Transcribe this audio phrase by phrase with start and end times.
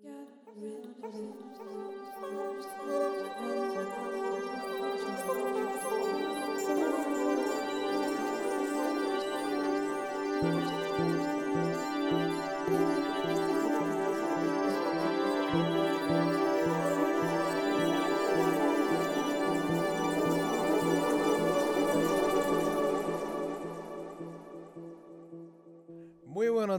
[0.00, 0.12] Muy
[1.00, 3.07] buenos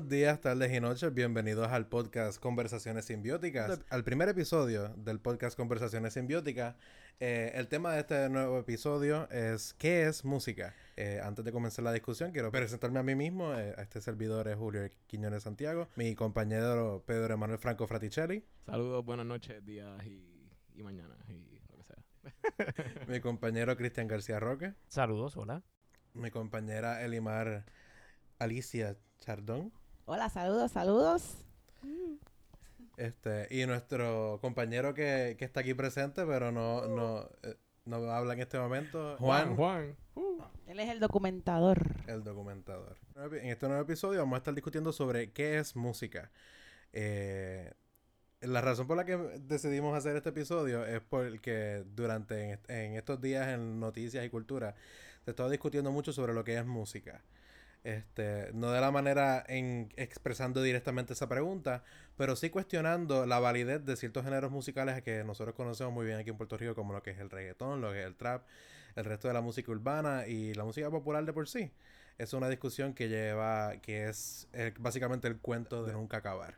[0.10, 1.14] días, tardes y noches.
[1.14, 3.80] Bienvenidos al podcast Conversaciones Simbióticas.
[3.90, 6.76] Al primer episodio del podcast Conversaciones Simbióticas.
[7.20, 10.74] Eh, el tema de este nuevo episodio es ¿qué es música?
[10.98, 13.54] Eh, antes de comenzar la discusión, quiero presentarme a mí mismo.
[13.54, 15.88] Eh, a este servidor es Julio Quiñones Santiago.
[15.96, 18.44] Mi compañero Pedro Emanuel Franco Fraticelli.
[18.66, 22.04] Saludos, buenas noches, días y, y mañanas y lo que sea.
[23.08, 24.74] mi compañero Cristian García Roque.
[24.88, 25.62] Saludos, hola.
[26.14, 27.66] Mi compañera Elimar
[28.40, 29.72] Alicia Chardón.
[30.12, 31.36] Hola, saludos, saludos.
[32.98, 38.34] Este, y nuestro compañero que, que está aquí presente, pero no, no, eh, no habla
[38.34, 39.96] en este momento, Juan, Juan.
[40.16, 40.42] Uh.
[40.66, 41.86] Él es el documentador.
[42.08, 42.98] el documentador.
[43.18, 46.32] En este nuevo episodio vamos a estar discutiendo sobre qué es música.
[46.92, 47.72] Eh,
[48.42, 53.50] la razón por la que decidimos hacer este episodio es porque durante en estos días
[53.50, 54.74] en noticias y cultura
[55.24, 57.22] se estaba discutiendo mucho sobre lo que es música.
[57.84, 61.84] Este, no de la manera en expresando directamente esa pregunta,
[62.18, 66.30] pero sí cuestionando la validez de ciertos géneros musicales que nosotros conocemos muy bien aquí
[66.30, 68.46] en Puerto Rico, como lo que es el reggaetón, lo que es el trap,
[68.96, 71.72] el resto de la música urbana y la música popular de por sí.
[72.18, 76.58] Es una discusión que lleva, que es eh, básicamente el cuento de nunca acabar.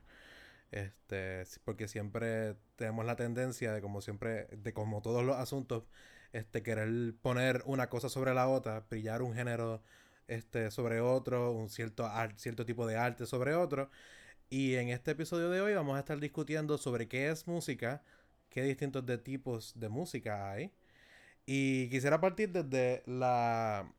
[0.71, 5.83] Este, porque siempre tenemos la tendencia de como siempre, de como todos los asuntos,
[6.33, 9.83] este, querer poner una cosa sobre la otra, brillar un género
[10.31, 13.89] este, sobre otro, un cierto, ar- cierto tipo de arte sobre otro.
[14.49, 18.01] Y en este episodio de hoy vamos a estar discutiendo sobre qué es música,
[18.49, 20.71] qué distintos de tipos de música hay.
[21.45, 23.91] Y quisiera partir desde la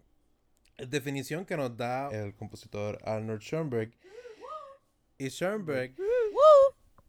[0.79, 3.93] definición que nos da el compositor Arnold Schoenberg.
[5.19, 5.95] Y Schoenberg,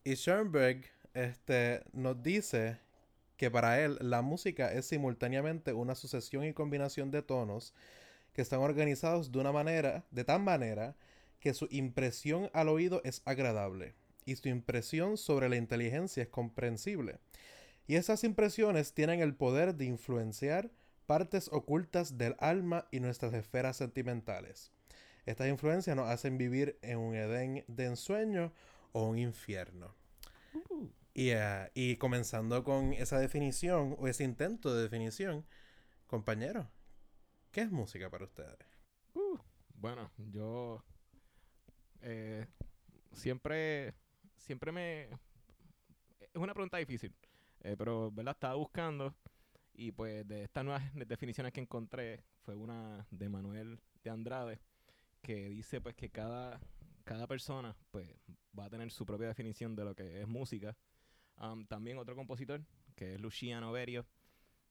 [0.03, 2.77] y Schoenberg este, nos dice
[3.37, 7.73] que para él la música es simultáneamente una sucesión y combinación de tonos
[8.33, 10.95] que están organizados de una manera, de tal manera
[11.39, 13.95] que su impresión al oído es agradable
[14.25, 17.19] y su impresión sobre la inteligencia es comprensible.
[17.87, 20.71] Y esas impresiones tienen el poder de influenciar
[21.05, 24.71] partes ocultas del alma y nuestras esferas sentimentales.
[25.25, 28.53] Estas influencias nos hacen vivir en un Edén de ensueño
[28.93, 29.93] o un infierno.
[31.13, 35.45] Y, eh, y comenzando con esa definición o ese intento de definición,
[36.07, 36.69] compañero,
[37.53, 38.57] ¿qué es música para ustedes?
[39.13, 39.37] Uh.
[39.75, 40.83] Bueno, yo
[42.01, 42.47] eh,
[43.11, 43.93] siempre,
[44.37, 45.03] siempre me...
[46.19, 47.13] Es una pregunta difícil,
[47.61, 48.33] eh, pero, ¿verdad?
[48.33, 49.13] Estaba buscando
[49.75, 54.59] y pues de estas nuevas definiciones que encontré fue una de Manuel de Andrade
[55.21, 56.59] que dice pues que cada,
[57.03, 58.09] cada persona pues
[58.57, 60.75] va a tener su propia definición de lo que es música.
[61.35, 62.63] Am, también otro compositor,
[62.95, 64.07] que es Luciano Berio,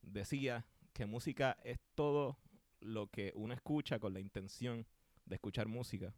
[0.03, 2.39] decía que música es todo
[2.83, 4.87] lo que uno escucha con la intención
[5.25, 6.15] de escuchar música.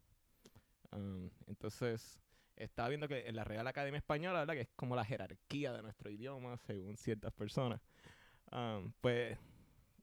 [0.93, 2.21] Um, entonces,
[2.57, 4.55] estaba viendo que en la Real Academia Española, ¿verdad?
[4.55, 7.81] que es como la jerarquía de nuestro idioma, según ciertas personas,
[8.53, 9.39] um, pues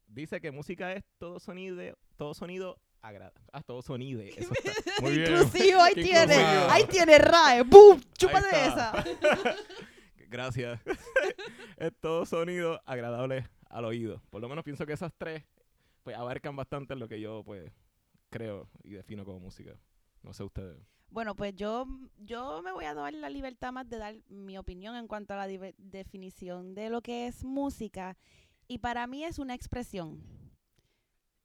[0.07, 3.41] dice que música es todo sonido, todo sonido agradable.
[3.51, 4.21] Ah, todo sonido.
[4.21, 5.31] Eso está muy bien.
[5.31, 6.69] Inclusivo, ahí tiene, inclusivo.
[6.69, 8.01] ahí tiene RAE, ¡boom!
[8.17, 9.03] Chúpate esa.
[10.29, 10.79] Gracias.
[11.77, 14.21] es todo sonido agradable al oído.
[14.29, 15.43] Por lo menos pienso que esas tres
[16.03, 17.71] pues abarcan bastante lo que yo pues
[18.29, 19.77] creo y defino como música.
[20.23, 20.77] No sé ustedes.
[21.09, 21.85] Bueno, pues yo,
[22.19, 25.45] yo me voy a dar la libertad más de dar mi opinión en cuanto a
[25.45, 28.17] la definición de lo que es música.
[28.67, 30.23] Y para mí es una expresión.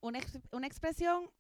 [0.01, 0.21] Una,
[0.53, 1.31] una expresión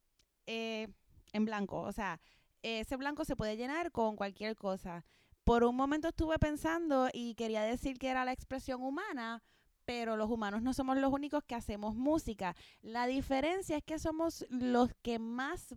[0.46, 0.88] eh,
[1.32, 1.82] en blanco.
[1.82, 2.20] O sea,
[2.62, 5.04] ese blanco se puede llenar con cualquier cosa.
[5.44, 9.44] Por un momento estuve pensando y quería decir que era la expresión humana,
[9.86, 12.54] pero los humanos no somos los únicos que hacemos música.
[12.82, 15.74] La diferencia es que somos los que más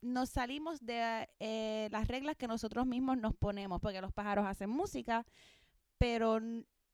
[0.00, 4.70] nos salimos de eh, las reglas que nosotros mismos nos ponemos, porque los pájaros hacen
[4.70, 5.24] música,
[5.98, 6.40] pero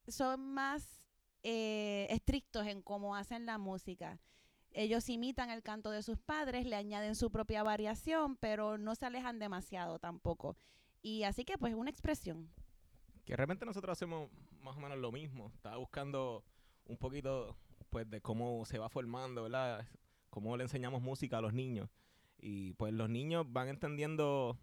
[0.07, 1.01] son más
[1.43, 4.19] eh, estrictos en cómo hacen la música.
[4.71, 9.05] Ellos imitan el canto de sus padres, le añaden su propia variación, pero no se
[9.05, 10.57] alejan demasiado tampoco.
[11.01, 12.51] Y así que pues una expresión.
[13.29, 14.27] Que realmente nosotros hacemos
[14.63, 15.51] más o menos lo mismo.
[15.53, 16.43] Estaba buscando
[16.85, 17.55] un poquito
[17.91, 19.87] pues de cómo se va formando, ¿verdad?
[20.31, 21.91] Cómo le enseñamos música a los niños.
[22.39, 24.57] Y pues los niños van entendiendo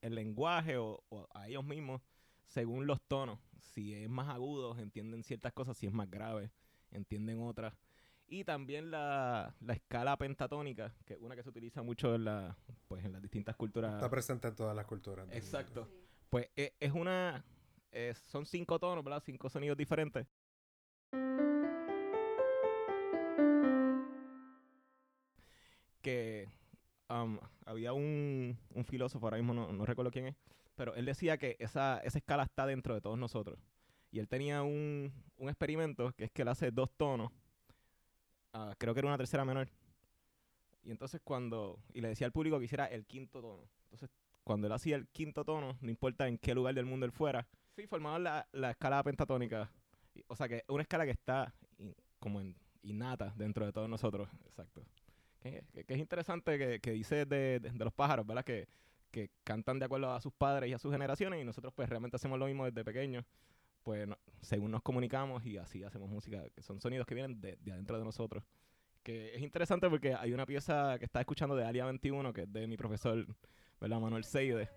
[0.00, 2.00] el lenguaje o, o a ellos mismos
[2.46, 3.40] según los tonos.
[3.58, 6.50] Si es más agudo, entienden ciertas cosas, si es más grave,
[6.90, 7.74] entienden otras.
[8.26, 12.56] Y también la, la escala pentatónica, que es una que se utiliza mucho en, la,
[12.86, 13.92] pues, en las distintas culturas.
[13.92, 15.28] Está presente en todas las culturas.
[15.30, 15.86] Exacto.
[16.30, 17.44] Pues e- es, una...
[17.98, 19.22] eh, son cinco tonos, ¿verdad?
[19.24, 20.26] Cinco sonidos diferentes.
[26.00, 26.48] Que
[27.10, 30.36] um, había un, un filósofo, ahora mismo no, no recuerdo quién es,
[30.76, 33.58] pero él decía que esa, esa escala está dentro de todos nosotros.
[34.12, 37.32] Y él tenía un, un experimento que es que él hace dos tonos.
[38.52, 39.68] ah, creo que era una tercera menor.
[40.84, 41.80] Y entonces cuando...
[41.92, 43.68] Y le decía al público que hiciera el quinto tono.
[43.84, 44.08] Entonces
[44.44, 47.46] cuando él hacía el quinto tono, no importa en qué lugar del mundo él fuera,
[47.82, 49.70] sí, formaban la, la escala pentatónica.
[50.26, 54.28] O sea que una escala que está in- como en, innata dentro de todos nosotros.
[54.46, 54.84] Exacto.
[55.40, 58.44] Que, que- que es interesante que, que dice de, de- de los pájaros, ¿verdad?
[58.44, 58.66] Que,
[59.12, 62.16] que cantan de acuerdo a sus padres y a sus generaciones y nosotros pues realmente
[62.16, 63.24] hacemos lo mismo desde pequeños.
[63.84, 67.56] Pues no- según nos comunicamos y así hacemos música, que son sonidos que vienen de,
[67.60, 68.42] de adentro de nosotros.
[69.04, 72.52] Que es interesante porque hay una pieza que está escuchando de Alia 21, que es
[72.52, 73.24] de mi profesor,
[73.80, 74.00] ¿verdad?
[74.00, 74.68] Manuel Seide.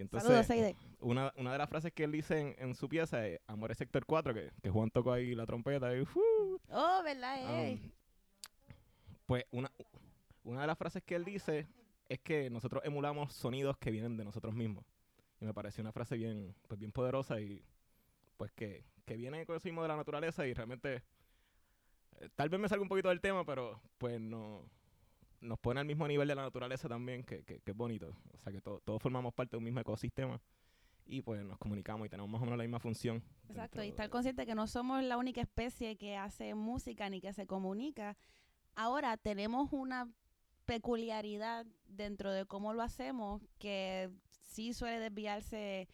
[0.00, 3.26] Y entonces, Saludos, una, una de las frases que él dice en, en su pieza
[3.26, 6.02] es Amor es sector 4, que, que Juan tocó ahí la trompeta y.
[6.70, 7.36] Oh, ¿verdad?
[7.66, 7.78] eh?
[7.82, 7.90] Um,
[9.26, 9.70] pues una,
[10.42, 11.68] una de las frases que él dice
[12.08, 14.86] es que nosotros emulamos sonidos que vienen de nosotros mismos.
[15.38, 17.62] Y me parece una frase bien, pues bien poderosa y
[18.38, 21.02] pues que, que viene con eso mismo de la naturaleza y realmente
[22.20, 24.64] eh, tal vez me salga un poquito del tema, pero pues no,
[25.40, 28.14] nos pone al mismo nivel de la naturaleza también, que, que, que es bonito.
[28.34, 30.40] O sea que to- todos formamos parte de un mismo ecosistema
[31.06, 33.22] y pues nos comunicamos y tenemos más o menos la misma función.
[33.48, 37.20] Exacto, y estar de- consciente que no somos la única especie que hace música ni
[37.20, 38.16] que se comunica.
[38.76, 40.08] Ahora tenemos una
[40.66, 44.10] peculiaridad dentro de cómo lo hacemos que
[44.42, 45.88] sí suele desviarse,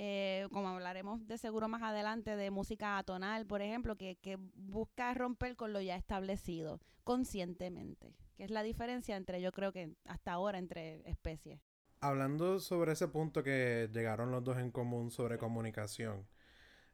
[0.00, 5.12] eh, como hablaremos de seguro más adelante, de música atonal, por ejemplo, que, que busca
[5.12, 10.30] romper con lo ya establecido conscientemente, que es la diferencia entre, yo creo que hasta
[10.30, 11.60] ahora, entre especies.
[12.00, 16.28] Hablando sobre ese punto que llegaron los dos en común sobre comunicación,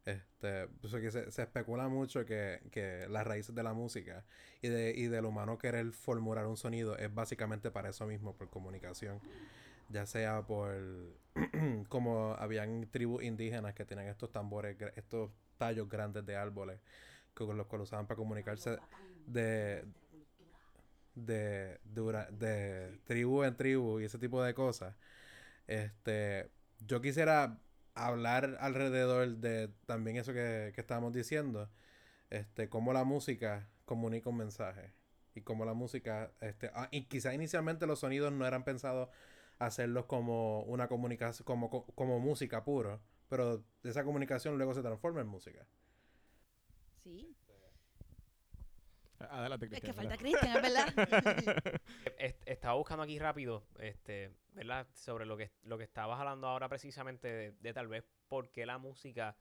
[0.07, 4.25] este, pues que se, se especula mucho que, que las raíces de la música
[4.63, 8.49] y, de, y del humano querer formular un sonido es básicamente para eso mismo, por
[8.49, 9.21] comunicación.
[9.89, 10.75] Ya sea por,
[11.89, 16.81] como habían tribus indígenas que tenían estos tambores, estos tallos grandes de árboles,
[17.35, 18.79] que los cuales usaban para comunicarse
[19.27, 19.85] de,
[21.15, 24.95] de, de, de tribu en tribu y ese tipo de cosas.
[25.67, 26.51] Este,
[26.87, 27.59] yo quisiera
[27.95, 31.71] hablar alrededor de también eso que, que estábamos diciendo,
[32.31, 34.93] este, cómo la música comunica un mensaje
[35.35, 39.09] y cómo la música, este, ah, y quizá inicialmente los sonidos no eran pensados
[39.59, 45.21] hacerlos como una comunicación, como, co- como música puro, pero esa comunicación luego se transforma
[45.21, 45.67] en música.
[47.03, 47.37] Sí,
[49.31, 50.17] Adelante, es que Cristian, falta.
[50.19, 50.95] Cristian, es verdad.
[52.19, 54.87] Est- estaba buscando aquí rápido, este, ¿verdad?
[54.93, 58.67] Sobre lo que, lo que estabas hablando ahora precisamente de, de tal vez por qué
[58.67, 59.37] la música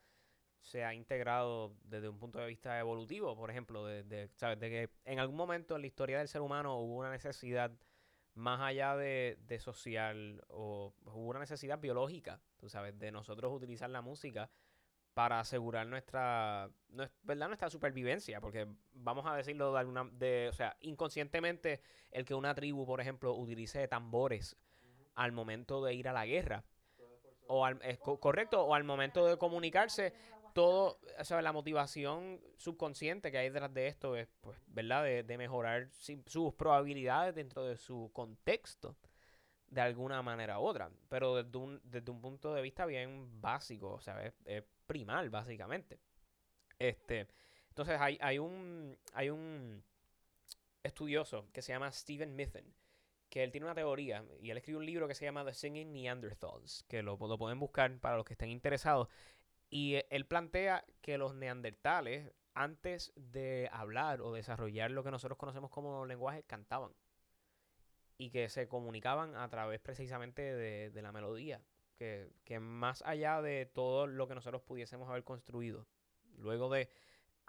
[0.60, 4.58] se ha integrado desde un punto de vista evolutivo, por ejemplo, de, de, ¿sabes?
[4.60, 7.72] De que en algún momento en la historia del ser humano hubo una necesidad
[8.34, 13.90] más allá de, de social o hubo una necesidad biológica, tú sabes, de nosotros utilizar
[13.90, 14.50] la música
[15.14, 17.46] para asegurar nuestra, nues- ¿verdad?
[17.46, 22.54] nuestra supervivencia, porque vamos a decirlo de alguna, de, o sea, inconscientemente el que una
[22.54, 24.56] tribu, por ejemplo, utilice tambores
[25.14, 26.64] al momento de ir a la guerra,
[27.46, 30.12] o al, es co- correcto, o al momento de comunicarse,
[30.54, 35.04] todo, o sea, la motivación subconsciente que hay detrás de esto es, pues, ¿verdad?
[35.04, 38.96] De, de mejorar sus probabilidades dentro de su contexto,
[39.66, 43.92] de alguna manera u otra, pero desde un, desde un punto de vista bien básico,
[43.92, 45.98] o sea, es, es primal, básicamente.
[46.78, 47.26] Este,
[47.68, 49.82] entonces hay, hay un, hay un
[50.84, 52.72] estudioso que se llama Stephen Mithen,
[53.28, 55.92] que él tiene una teoría y él escribe un libro que se llama The Singing
[55.92, 59.08] Neanderthals, que lo, lo pueden buscar para los que estén interesados.
[59.74, 65.68] Y él plantea que los neandertales, antes de hablar o desarrollar lo que nosotros conocemos
[65.68, 66.92] como lenguaje, cantaban.
[68.16, 71.60] Y que se comunicaban a través precisamente de, de la melodía.
[71.96, 75.88] Que, que más allá de todo lo que nosotros pudiésemos haber construido.
[76.36, 76.88] Luego de,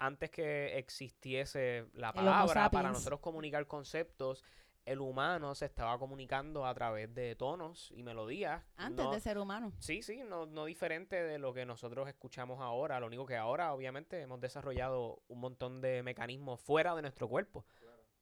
[0.00, 4.42] antes que existiese la palabra para nosotros comunicar conceptos,
[4.86, 8.62] el humano se estaba comunicando a través de tonos y melodías.
[8.76, 9.72] Antes no- de ser humano.
[9.80, 12.98] Sí, sí, no, no diferente de lo que nosotros escuchamos ahora.
[13.00, 17.66] Lo único que ahora, obviamente, hemos desarrollado un montón de mecanismos fuera de nuestro cuerpo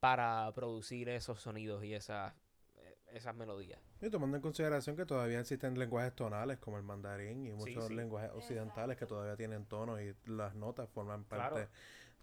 [0.01, 2.35] para producir esos sonidos y esas,
[2.77, 3.81] eh, esas melodías.
[4.01, 7.95] Y tomando en consideración que todavía existen lenguajes tonales como el mandarín y muchos sí.
[7.95, 11.55] lenguajes occidentales que todavía tienen tonos y las notas forman Claro.
[11.57, 11.69] parte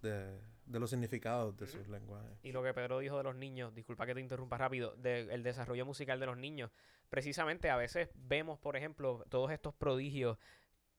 [0.01, 2.37] de, de los significados de sus lenguajes.
[2.43, 5.85] Y lo que Pedro dijo de los niños, disculpa que te interrumpa rápido, del desarrollo
[5.85, 6.71] musical de los niños.
[7.09, 10.37] Precisamente a veces vemos, por ejemplo, todos estos prodigios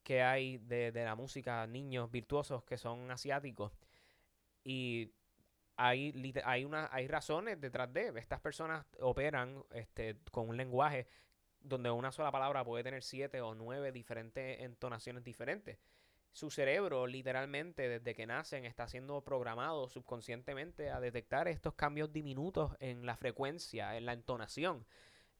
[0.02, 3.72] que hay de, de la música, niños virtuosos que son asiáticos.
[4.64, 5.12] Y
[5.76, 8.12] hay, hay, una, hay razones detrás de.
[8.16, 11.06] Estas personas operan este, con un lenguaje
[11.60, 15.78] donde una sola palabra puede tener siete o nueve diferentes entonaciones diferentes.
[16.32, 22.72] Su cerebro, literalmente, desde que nacen, está siendo programado subconscientemente a detectar estos cambios diminutos
[22.80, 24.86] en la frecuencia, en la entonación.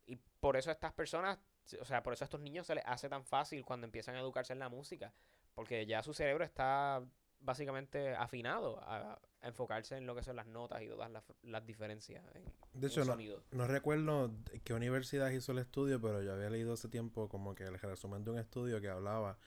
[0.06, 1.38] Y por eso a estas personas,
[1.80, 4.20] o sea, por eso a estos niños se les hace tan fácil cuando empiezan a
[4.20, 5.14] educarse en la música.
[5.54, 7.02] Porque ya su cerebro está
[7.40, 11.66] básicamente afinado a, a enfocarse en lo que son las notas y todas las, las
[11.66, 12.44] diferencias en,
[12.74, 13.42] De hecho, no, sonido.
[13.50, 14.30] no recuerdo
[14.64, 18.24] qué universidad hizo el estudio, pero yo había leído hace tiempo como que el resumen
[18.24, 19.38] de un estudio que hablaba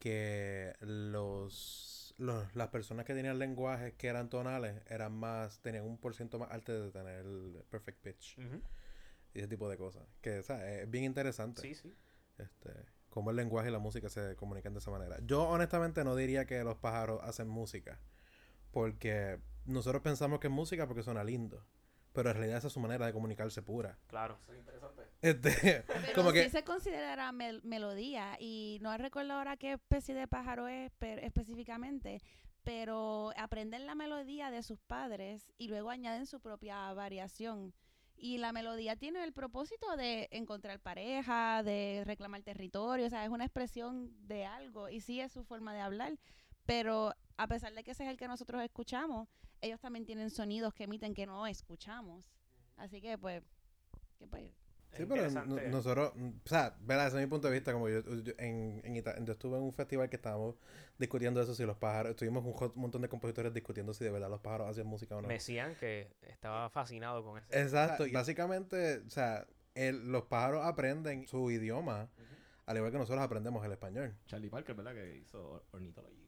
[0.00, 5.98] que los, los las personas que tenían lenguajes que eran tonales eran más, tenían un
[5.98, 8.38] por ciento más alto de tener el perfect pitch
[9.34, 10.02] y ese tipo de cosas.
[10.20, 11.60] Que sea, es bien interesante.
[11.62, 11.94] Sí, sí.
[12.38, 12.70] Este,
[13.10, 15.18] cómo el lenguaje y la música se comunican de esa manera.
[15.22, 18.00] Yo honestamente no diría que los pájaros hacen música,
[18.72, 21.62] porque nosotros pensamos que es música porque suena lindo,
[22.12, 23.98] pero en realidad esa es su manera de comunicarse pura.
[24.06, 24.38] Claro.
[25.22, 30.14] Este, Pero como sí que se considera mel- melodía y no recuerdo ahora qué especie
[30.14, 32.20] de pájaro es per- específicamente,
[32.64, 37.74] pero aprenden la melodía de sus padres y luego añaden su propia variación.
[38.22, 43.30] Y la melodía tiene el propósito de encontrar pareja, de reclamar territorio, o sea, es
[43.30, 46.18] una expresión de algo y sí es su forma de hablar,
[46.66, 49.28] pero a pesar de que ese es el que nosotros escuchamos,
[49.60, 52.24] ellos también tienen sonidos que emiten que no escuchamos.
[52.76, 53.42] Así que pues,
[54.18, 54.44] que pues
[54.92, 55.30] Sí, pero
[55.68, 57.06] nosotros, mm, o sea, ¿verdad?
[57.06, 57.72] Ese es mi punto de vista.
[57.72, 60.56] Como yo, yo- en, en Ita- yo estuve en un festival que estábamos
[60.98, 64.28] discutiendo eso, si los pájaros, estuvimos un jo- montón de compositores discutiendo si de verdad
[64.28, 65.28] los pájaros hacían música o no.
[65.28, 67.46] Me decían que estaba fascinado con eso.
[67.52, 68.04] Exacto.
[68.04, 72.08] Y básicamente, o sea, el- los pájaros aprenden su idioma,
[72.66, 74.16] al igual que nosotros aprendemos el español.
[74.26, 74.94] Charlie Parker, ¿verdad?
[74.94, 76.19] Que hizo Ornithology.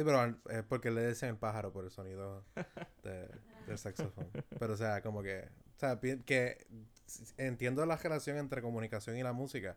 [0.00, 2.42] Sí, pero es porque le decían el pájaro por el sonido
[3.02, 3.28] de-
[3.66, 4.28] del saxofón.
[4.58, 6.66] Pero, o sea, como que, o sea, que
[7.36, 9.76] entiendo la relación entre comunicación y la música,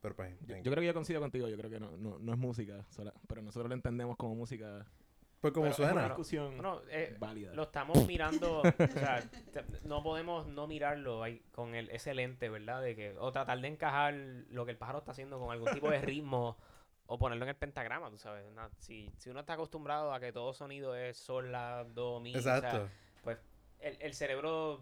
[0.00, 1.48] pero pues, Yo, creo que yo coincido contigo.
[1.48, 4.84] Yo creo que no, no, no es música, sola- pero nosotros lo entendemos como música.
[5.40, 6.04] pues como Pero Es una suena.
[6.08, 7.54] discusión Bueno, eh, válida.
[7.54, 8.62] lo estamos mirando, o
[8.92, 9.22] sea,
[9.84, 12.82] no podemos no mirarlo ahí con el, ese lente, ¿verdad?
[12.82, 14.14] De que, o tratar de encajar
[14.50, 16.56] lo que el pájaro está haciendo con algún tipo de ritmo
[17.10, 18.44] o ponerlo en el pentagrama, tú sabes.
[18.78, 22.40] Si, si uno está acostumbrado a que todo sonido es sol, la, do, mi, o
[22.40, 22.88] sea, Exacto.
[23.80, 24.74] el, el cerebro,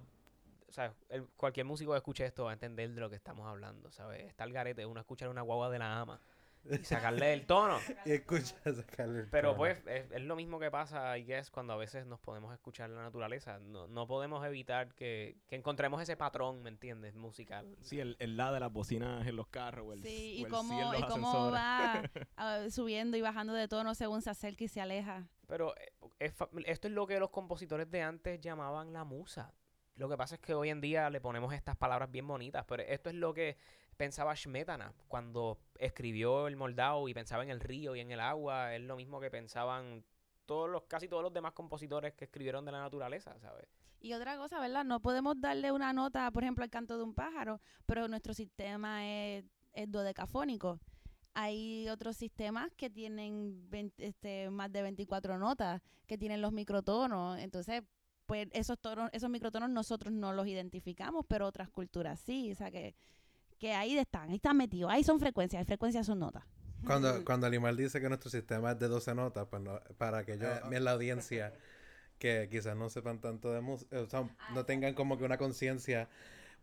[0.69, 3.47] o sea, el- cualquier músico que escuche esto va a entender de lo que estamos
[3.47, 4.25] hablando, ¿sabes?
[4.27, 6.21] Está el garete, uno escuchar una guagua de la ama
[6.71, 7.79] y sacarle el tono.
[8.05, 9.59] y escucha sacarle el Pero tono.
[9.59, 12.91] pues es, es lo mismo que pasa, I guess, cuando a veces nos podemos escuchar
[12.91, 13.59] la naturaleza.
[13.59, 17.15] No, no podemos evitar que, que encontremos ese patrón, ¿me entiendes?
[17.15, 17.77] Musical.
[17.81, 20.45] Sí, el, el la de las bocinas en los carros o el, Sí, o y
[20.45, 22.03] el cómo, sí en los y cómo va
[22.37, 25.29] ah, subiendo y bajando de tono según se acerca y se aleja.
[25.47, 26.35] Pero eh, es
[26.67, 29.55] esto es lo que los compositores de antes llamaban la musa.
[29.97, 32.83] Lo que pasa es que hoy en día le ponemos estas palabras bien bonitas, pero
[32.83, 33.57] esto es lo que
[33.97, 38.75] pensaba Smetana cuando escribió el Moldau y pensaba en el río y en el agua.
[38.75, 40.05] Es lo mismo que pensaban
[40.45, 43.67] todos los, casi todos los demás compositores que escribieron de la naturaleza, ¿sabes?
[44.01, 44.85] Y otra cosa, ¿verdad?
[44.85, 49.07] No podemos darle una nota, por ejemplo, al canto de un pájaro, pero nuestro sistema
[49.07, 50.79] es, es dodecafónico.
[51.35, 57.39] Hay otros sistemas que tienen 20 este, más de 24 notas, que tienen los microtonos.
[57.39, 57.83] Entonces,
[58.27, 62.53] pues esos tonos, esos microtonos nosotros no los identificamos, pero otras culturas sí.
[62.53, 62.95] O sea que,
[63.59, 64.91] que ahí están, ahí están metidos.
[64.91, 66.45] Ahí son frecuencias, frecuencias son notas.
[66.87, 70.39] Cuando, cuando Limal dice que nuestro sistema es de 12 notas, pues no, para que
[70.39, 71.53] yo, en la audiencia,
[72.19, 76.09] que quizás no sepan tanto de música, o sea, no tengan como que una conciencia,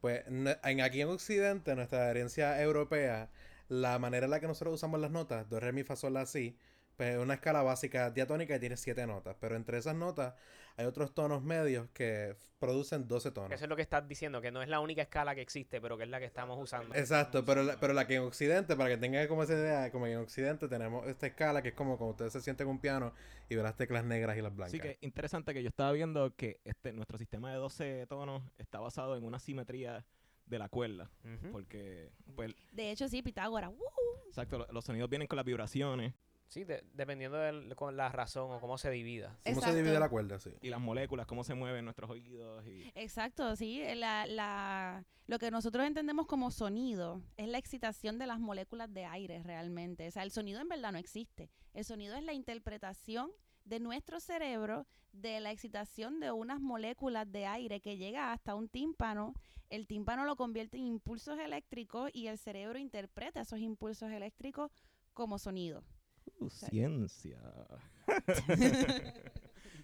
[0.01, 3.29] pues no- en, aquí en Occidente, nuestra herencia europea,
[3.69, 6.25] la manera en la que nosotros usamos las notas, do, re, mi, fa, sol, la,
[6.25, 6.57] si,
[6.97, 10.33] pues es una escala básica diatónica y tiene 7 notas, pero entre esas notas
[10.75, 13.51] hay otros tonos medios que producen 12 tonos.
[13.51, 15.97] Eso es lo que estás diciendo, que no es la única escala que existe, pero
[15.97, 16.95] que es la que estamos usando.
[16.95, 20.05] Exacto, pero la, pero la que en Occidente, para que tengan como esa idea, como
[20.05, 23.13] que en Occidente tenemos esta escala que es como cuando ustedes se sienten un piano
[23.50, 24.71] y ven las teclas negras y las blancas.
[24.71, 28.79] Sí, que interesante que yo estaba viendo que este nuestro sistema de 12 tonos está
[28.79, 30.03] basado en una simetría
[30.47, 31.09] de la cuerda.
[31.51, 33.69] Porque, pues, De hecho, sí, Pitágoras.
[33.71, 34.27] ¡uh!
[34.27, 36.13] exacto, lo- los sonidos vienen con las vibraciones.
[36.53, 39.36] Sí, de- dependiendo de con la razón o cómo se divida.
[39.43, 40.38] ¿Cómo se divide la cuerda?
[40.38, 40.51] Sí.
[40.62, 42.63] Y las moléculas, cómo se mueven nuestros oídos.
[42.67, 42.91] Y...
[42.93, 43.81] Exacto, sí.
[43.95, 49.05] La, la, lo que nosotros entendemos como sonido es la excitación de las moléculas de
[49.05, 50.07] aire realmente.
[50.07, 51.50] O sea, el sonido en verdad no existe.
[51.74, 53.31] El sonido es la interpretación
[53.65, 58.69] de nuestro cerebro de la excitación de unas moléculas de aire que llega hasta un
[58.69, 59.33] tímpano.
[59.72, 64.69] El tímpano lo convierte en impulsos eléctricos y el cerebro interpreta esos impulsos eléctricos
[65.13, 65.83] como sonido.
[66.39, 67.39] Uh, ciencia.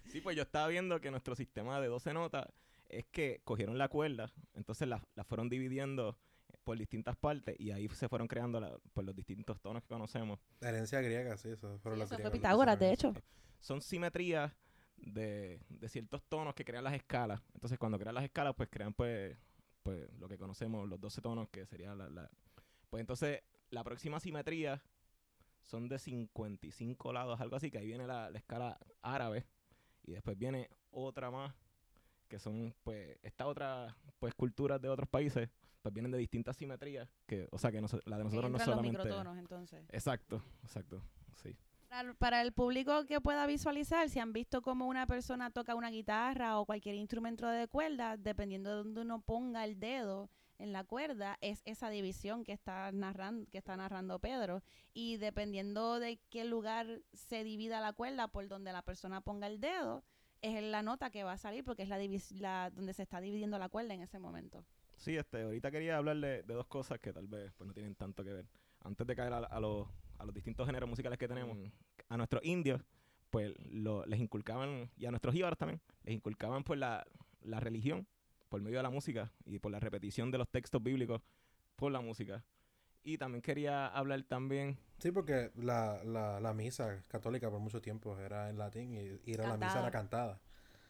[0.08, 2.46] sí, pues yo estaba viendo que nuestro sistema de 12 notas
[2.88, 6.18] es que cogieron la cuerda, entonces la, la fueron dividiendo
[6.64, 10.38] por distintas partes y ahí se fueron creando la- pues, los distintos tonos que conocemos.
[10.60, 13.14] La herencia griega, sí, eso fueron Sí, eso fue Pitágoras, de hecho.
[13.60, 14.52] Son simetrías
[14.96, 17.40] de, de ciertos tonos que crean las escalas.
[17.54, 19.36] Entonces cuando crean las escalas, pues crean pues,
[19.82, 22.30] pues lo que conocemos, los 12 tonos, que sería la, la...
[22.90, 24.82] Pues entonces la próxima simetría
[25.62, 29.46] son de 55 lados, algo así, que ahí viene la, la escala árabe.
[30.04, 31.54] Y después viene otra más,
[32.28, 35.48] que son pues estas otras pues culturas de otros países,
[35.82, 38.64] pues vienen de distintas simetrías, que, o sea que noso- la de nosotros no los
[38.64, 38.98] solamente...
[38.98, 39.84] microtonos entonces.
[39.90, 41.02] Exacto, exacto,
[41.42, 41.56] sí.
[41.88, 45.90] Para, para el público que pueda visualizar, si han visto cómo una persona toca una
[45.90, 50.84] guitarra o cualquier instrumento de cuerda, dependiendo de donde uno ponga el dedo en la
[50.84, 54.62] cuerda, es esa división que está narrando, que está narrando Pedro.
[54.92, 59.60] Y dependiendo de qué lugar se divida la cuerda por donde la persona ponga el
[59.60, 60.04] dedo,
[60.42, 63.68] es la nota que va a salir porque es la, donde se está dividiendo la
[63.68, 64.64] cuerda en ese momento.
[64.96, 68.22] Sí, este, ahorita quería hablarle de dos cosas que tal vez pues, no tienen tanto
[68.22, 68.46] que ver.
[68.82, 69.88] Antes de caer a, a los,
[70.18, 71.56] a los distintos géneros musicales que tenemos,
[72.08, 72.82] a nuestros indios,
[73.30, 77.06] pues lo- les inculcaban, y a nuestros íbaros también, les inculcaban pues la,
[77.42, 78.06] la religión
[78.50, 81.22] por medio de la música y por la repetición de los textos bíblicos
[81.76, 82.44] por la música.
[83.02, 88.18] Y también quería hablar también, Sí, porque la, la, la misa católica por mucho tiempo
[88.18, 90.38] era en latín y ir a la misa era cantada.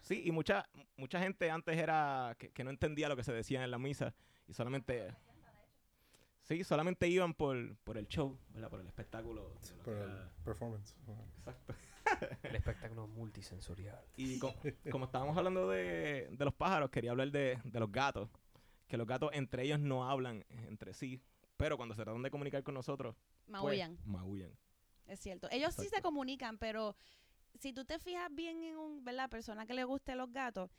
[0.02, 3.62] sí, y mucha, mucha gente antes era que, que no entendía lo que se decía
[3.62, 4.12] en la misa
[4.49, 5.14] y solamente...
[6.43, 8.71] Sí, solamente iban por, por el show, ¿verdad?
[8.71, 9.55] Por el espectáculo.
[9.85, 10.97] Por el era- performance.
[11.38, 11.75] Exacto.
[12.43, 14.05] El espectáculo multisensorial.
[14.16, 14.55] Y co-
[14.90, 18.29] como estábamos hablando de, de los pájaros, quería hablar de, de los gatos.
[18.88, 21.20] Que los gatos entre ellos no hablan entre sí,
[21.57, 23.14] pero cuando se tratan de comunicar con nosotros,
[23.46, 23.94] Maullan.
[23.96, 24.51] pues, maullan.
[25.07, 25.49] Es cierto.
[25.53, 26.96] Ellos sí se comunican, pero
[27.59, 29.29] si tú te fijas bien en un, ¿verdad?
[29.31, 30.70] Persona que le guste los gatos,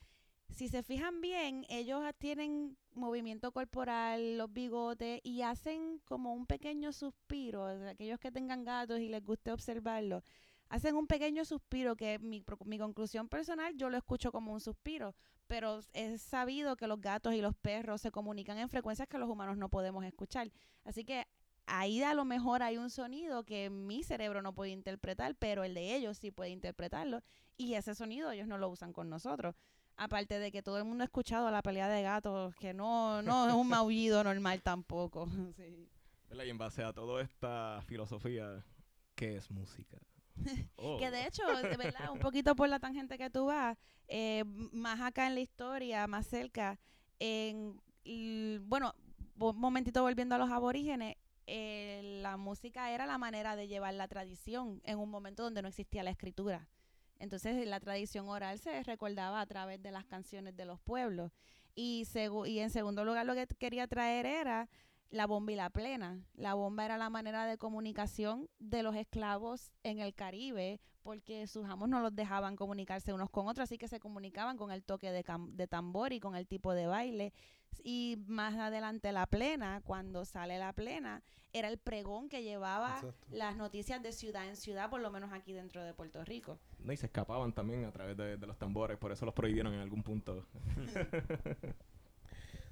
[0.50, 6.92] si se fijan bien, ellos tienen movimiento corporal, los bigotes y hacen como un pequeño
[6.92, 7.66] suspiro.
[7.68, 10.22] de Aquellos que tengan gatos y les guste observarlo,
[10.72, 15.14] hacen un pequeño suspiro que mi, mi conclusión personal yo lo escucho como un suspiro,
[15.48, 19.30] pero es sabido que los gatos y los perros se comunican en frecuencias que los
[19.30, 20.50] humanos no podemos escuchar.
[20.86, 21.28] Así que
[21.66, 25.74] ahí a lo mejor hay un sonido que mi cerebro no puede interpretar, pero el
[25.74, 27.22] de ellos sí puede interpretarlo.
[27.58, 29.54] Y ese sonido ellos no lo usan con nosotros.
[29.98, 33.50] Aparte de que todo el mundo ha escuchado la pelea de gatos, que no, no
[33.50, 35.28] es un maullido normal tampoco.
[35.58, 35.90] Sí.
[36.34, 38.64] Y en base a toda esta filosofía,
[39.16, 39.98] ¿qué es música?
[40.84, 40.98] Oh.
[40.98, 45.00] Que de hecho, de verdad, un poquito por la tangente que tú vas, eh, más
[45.00, 46.80] acá en la historia, más cerca,
[47.20, 47.80] en,
[48.68, 48.96] bueno,
[49.38, 54.08] un momentito volviendo a los aborígenes, eh, la música era la manera de llevar la
[54.08, 56.68] tradición en un momento donde no existía la escritura.
[57.20, 61.32] Entonces la tradición oral se recordaba a través de las canciones de los pueblos.
[61.76, 62.08] Y,
[62.48, 64.68] y en segundo lugar lo que quería traer era
[65.12, 66.20] la bomba y la plena.
[66.34, 71.66] La bomba era la manera de comunicación de los esclavos en el Caribe, porque sus
[71.66, 75.12] amos no los dejaban comunicarse unos con otros, así que se comunicaban con el toque
[75.12, 77.34] de, de tambor y con el tipo de baile.
[77.84, 83.28] Y más adelante la plena, cuando sale la plena, era el pregón que llevaba Exacto.
[83.32, 86.60] las noticias de ciudad en ciudad, por lo menos aquí dentro de Puerto Rico.
[86.80, 89.74] No, y se escapaban también a través de, de los tambores, por eso los prohibieron
[89.74, 90.46] en algún punto.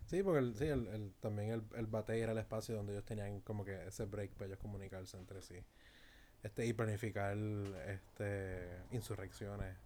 [0.09, 3.05] Sí, porque el, sí, el, el- también el, el batey era el espacio donde ellos
[3.05, 5.53] tenían como que ese break para ellos comunicarse entre sí.
[6.41, 7.37] Este, y planificar
[7.85, 9.77] este, insurrecciones.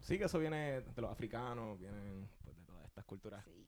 [0.00, 3.66] Sí, que eso viene de los africanos, vienen pues, de todas estas culturas Sí.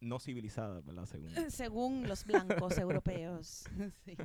[0.00, 1.06] no civilizadas, ¿verdad?
[1.06, 1.30] Según.
[1.50, 3.64] Según los blancos europeos.
[4.04, 4.16] sí.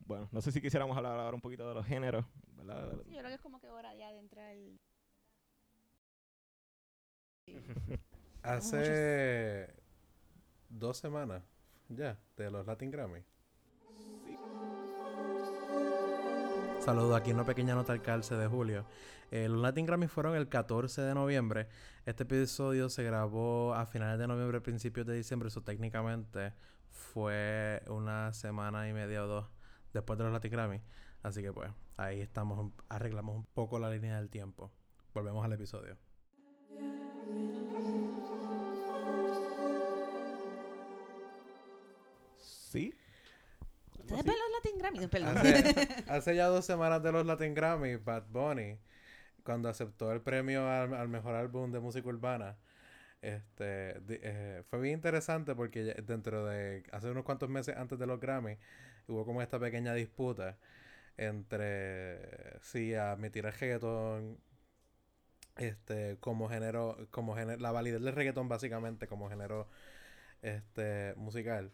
[0.00, 2.26] Bueno, no sé si quisiéramos hablar ahora un poquito de los géneros,
[2.58, 2.92] ¿verdad?
[3.06, 4.54] Sí, yo creo que es como que hora ya de entrar.
[8.44, 9.74] Hace
[10.68, 11.42] dos semanas
[11.88, 13.24] ya de los Latin Grammy.
[16.80, 18.84] Saludos, aquí una pequeña nota al calce de julio.
[19.30, 21.68] Eh, los Latin Grammy fueron el 14 de noviembre.
[22.04, 25.48] Este episodio se grabó a finales de noviembre, principios de diciembre.
[25.48, 26.52] Eso técnicamente
[26.90, 29.46] fue una semana y media o dos
[29.94, 30.82] después de los Latin Grammy.
[31.22, 34.70] Así que pues ahí estamos, arreglamos un poco la línea del tiempo.
[35.14, 35.96] Volvemos al episodio.
[42.74, 42.92] Sí.
[44.00, 45.38] Ustedes ven los Latin Grammy, perdón.
[45.38, 48.78] Hace, hace ya dos semanas de los Latin Grammy, Bad Bunny,
[49.44, 52.56] cuando aceptó el premio al, al mejor álbum de música urbana,
[53.22, 58.20] este, eh, fue bien interesante porque dentro de hace unos cuantos meses antes de los
[58.20, 58.58] Grammy
[59.06, 60.58] hubo como esta pequeña disputa
[61.16, 64.38] entre si admitir el reggaetón
[65.56, 69.68] este como género como género, la validez del reggaetón básicamente como género
[70.42, 71.72] este musical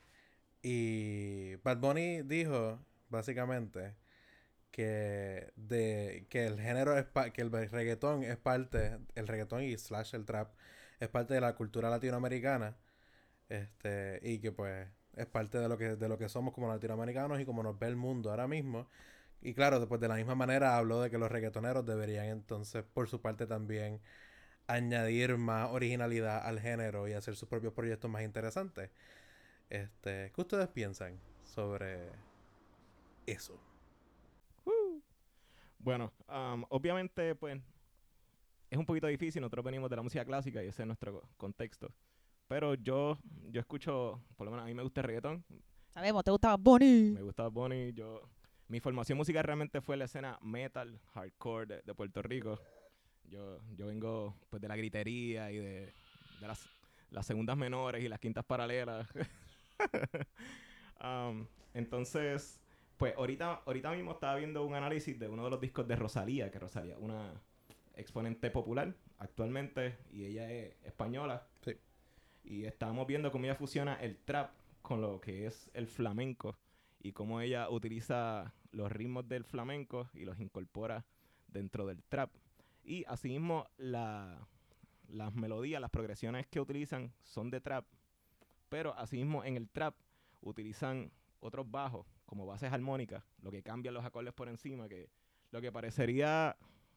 [0.63, 3.95] y Bad Bunny dijo básicamente
[4.73, 9.77] que de que el género es pa- que el reggaetón es parte el reggaetón y
[9.79, 10.53] slash el trap
[11.01, 12.77] es parte de la cultura latinoamericana
[13.49, 17.41] este y que pues es parte de lo que de lo que somos como latinoamericanos
[17.41, 18.89] y como nos ve el mundo ahora mismo.
[19.43, 23.09] Y claro después de la misma manera habló de que los reggaetoneros deberían entonces por
[23.09, 24.01] su parte también
[24.67, 28.91] añadir más originalidad al género y hacer sus propios proyectos más interesantes
[29.71, 32.11] este ¿qué ustedes piensan sobre
[33.27, 33.59] eso?
[35.79, 37.59] Bueno, um, obviamente, pues,
[38.69, 39.41] es un poquito difícil.
[39.41, 41.91] Nosotros venimos de la música clásica y ese es nuestro co- contexto.
[42.49, 45.45] Pero yo, yo escucho, por lo menos a mí me gusta el reggaetón,
[45.89, 47.13] Sabemos, te gustaba Bonnie.
[47.13, 47.93] me gusta Bad Bunny.
[47.95, 48.29] Yo,
[48.69, 52.61] mi formación musical realmente fue la escena metal, hardcore de, de Puerto Rico.
[53.25, 55.95] Yo, yo vengo pues de la gritería y de,
[56.41, 56.69] de las,
[57.11, 59.09] las segundas menores y las quintas paralelas.
[61.03, 62.61] Um, entonces,
[62.99, 66.51] pues ahorita, ahorita mismo estaba viendo un análisis de uno de los discos de Rosalía,
[66.51, 67.33] que Rosalía, una
[67.95, 71.47] exponente popular actualmente, y ella es española.
[71.63, 71.77] Sí.
[72.45, 74.51] Y estábamos viendo cómo ella fusiona el trap
[74.83, 76.59] con lo que es el flamenco
[77.03, 81.07] y cómo ella utiliza los ritmos del flamenco y los incorpora
[81.49, 82.31] dentro del trap.
[82.83, 84.47] Y asimismo la,
[85.09, 87.87] las melodías, las progresiones que utilizan son de trap,
[88.71, 89.95] pero asimismo en el trap
[90.41, 95.11] utilizan otros bajos como bases armónicas, lo que cambia los acordes por encima, que
[95.51, 96.57] lo que parecería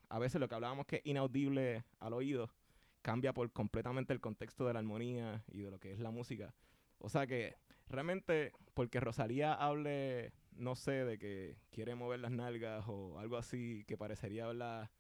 [0.10, 2.54] a veces lo que hablábamos que es inaudible al oído,
[3.02, 6.54] cambia por completamente el contexto de la armonía y de lo que es la música.
[7.00, 7.58] O sea que
[7.90, 13.84] realmente porque Rosalía hable, no sé, de que quiere mover las nalgas o algo así
[13.88, 14.92] que parecería ¿verdad?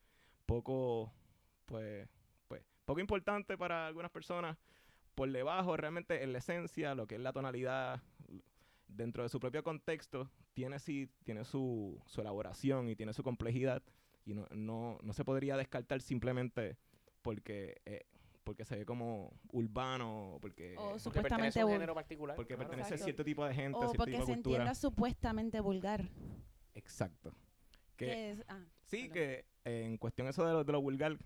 [0.48, 1.14] poco,
[1.66, 2.10] pues,
[2.48, 4.58] pues, poco importante para algunas personas,
[5.16, 8.02] por debajo realmente en la esencia, lo que es la tonalidad,
[8.88, 13.82] dentro de su propio contexto, tiene sí, tiene su, su elaboración y tiene su complejidad
[14.26, 16.78] y no, no, no se podría descartar simplemente
[17.22, 18.06] porque, eh,
[18.44, 22.36] porque se ve como urbano, porque, O Porque Supuestamente pertenece a un género particular.
[22.36, 22.70] porque claro.
[22.70, 23.04] pertenece a Exacto.
[23.06, 24.56] cierto tipo de gente, a O cierto porque tipo se de cultura.
[24.58, 26.10] entienda supuestamente vulgar.
[26.76, 27.34] Exacto.
[27.96, 28.60] Que, Que es- ah.
[28.86, 29.14] sí, perdón.
[29.14, 31.18] que eh, en cuestión eso de lo, de lo vulgar,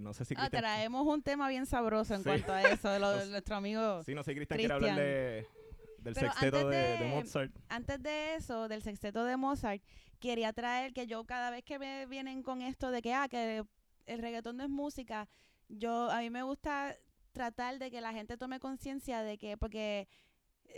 [0.00, 0.62] no sé si Ah, Cristian...
[0.62, 2.28] traemos un tema bien sabroso en Sí.
[2.28, 4.02] cuanto a eso, de lo de nuestro amigo.
[4.04, 5.46] Sí, no sé si Cristian quiere hablar de,
[5.98, 7.52] del Pero sexteto de- Mozart.
[7.68, 9.82] Antes de eso, del sexteto de Mozart,
[10.18, 13.64] quería traer que yo cada vez que me vienen con esto de que, ah, que
[14.06, 15.28] el reggaetón no es música,
[15.68, 16.96] yo, a mí me gusta
[17.32, 20.06] tratar de que la gente tome conciencia de que, porque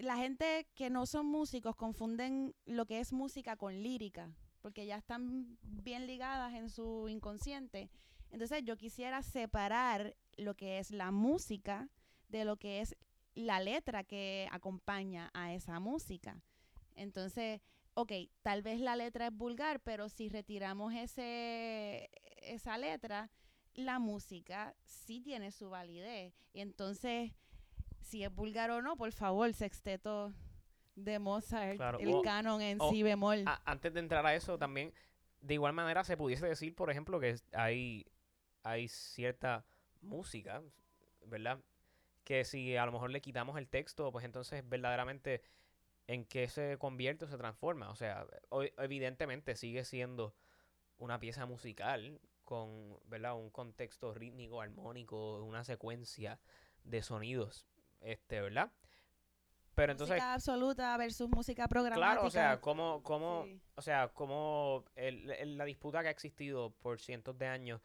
[0.03, 4.97] la gente que no son músicos confunden lo que es música con lírica, porque ya
[4.97, 7.91] están bien ligadas en su inconsciente.
[8.35, 11.89] Entonces yo quisiera separar lo que es la música
[12.29, 12.97] de lo que es
[13.37, 16.43] la letra que acompaña a esa música.
[16.97, 17.61] Entonces,
[17.95, 18.11] ok,
[18.43, 22.11] tal vez la letra es vulgar, pero si retiramos ese,
[22.43, 23.31] esa letra,
[23.75, 26.35] la música sí tiene su validez.
[26.53, 27.31] Y entonces,
[28.01, 30.35] si es vulgar o no, por favor, sexteto
[30.97, 33.45] de Mozart, Claro, el o- canon en o- si bemol.
[33.47, 34.93] A- antes de entrar a eso, también,
[35.41, 38.07] de igual manera se pudiese decir, por ejemplo, que hay,
[38.65, 39.65] hay cierta
[40.01, 40.63] música,
[41.27, 41.61] ¿verdad?
[42.25, 45.43] Que si a lo mejor le quitamos el texto, pues entonces verdaderamente
[46.07, 47.89] en qué se convierte o se transforma.
[47.91, 48.27] O sea,
[48.79, 50.35] evidentemente sigue siendo
[50.99, 53.35] una pieza musical con, ¿verdad?
[53.37, 56.39] Un contexto rítmico, armónico, una secuencia
[56.85, 57.67] de sonidos,
[58.01, 58.71] este, ¿verdad?
[59.75, 62.13] Pero entonces, música absoluta versus música programática.
[62.13, 63.61] claro, o sea, cómo, Sí.
[63.75, 67.81] o sea, como el- el- la disputa que ha existido por cientos de años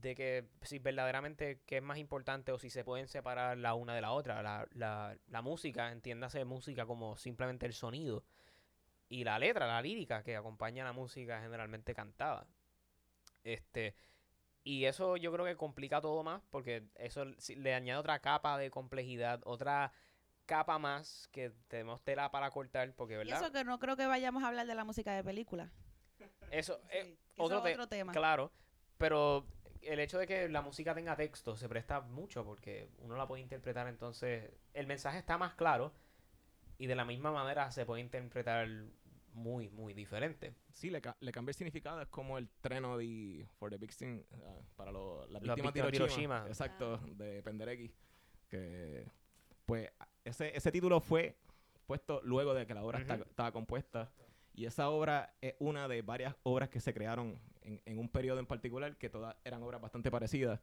[0.00, 3.94] de que si verdaderamente qué es más importante o si se pueden separar la una
[3.94, 4.42] de la otra.
[4.42, 8.24] La, la, la música, entiéndase música como simplemente el sonido.
[9.08, 12.46] Y la letra, la lírica que acompaña a la música generalmente cantada.
[13.44, 13.94] Este,
[14.64, 17.24] y eso yo creo que complica todo más porque eso
[17.56, 19.92] le añade otra capa de complejidad, otra
[20.44, 23.42] capa más, que tenemos tela para cortar, porque, Y ¿verdad?
[23.42, 25.70] eso que no creo que vayamos a hablar de la música de película.
[26.50, 28.12] Eso, eh, Sí, otro, es te- otro tema.
[28.12, 28.52] Claro,
[28.98, 29.46] pero
[29.82, 33.42] el hecho de que la música tenga texto se presta mucho porque uno la puede
[33.42, 35.92] interpretar entonces, el mensaje está más claro
[36.78, 38.68] y de la misma manera se puede interpretar
[39.32, 40.54] muy, muy diferente.
[40.72, 42.00] Sí, le, ca- le cambia el significado.
[42.00, 45.90] Es como el treno de For the Victim, ah, para lo- las víctimas de víctimas
[45.92, 46.34] de Hiroshima.
[46.36, 46.48] Hiroshima.
[46.48, 47.92] Exacto, de Penderecki.
[48.48, 49.06] Que,
[49.66, 49.90] pues,
[50.24, 51.36] ese, ese título fue
[51.86, 54.10] puesto luego de que la obra está- estaba compuesta.
[54.54, 58.38] Y esa obra es una de varias obras que se crearon en, en un periodo
[58.40, 60.60] en particular, que todas eran obras bastante parecidas.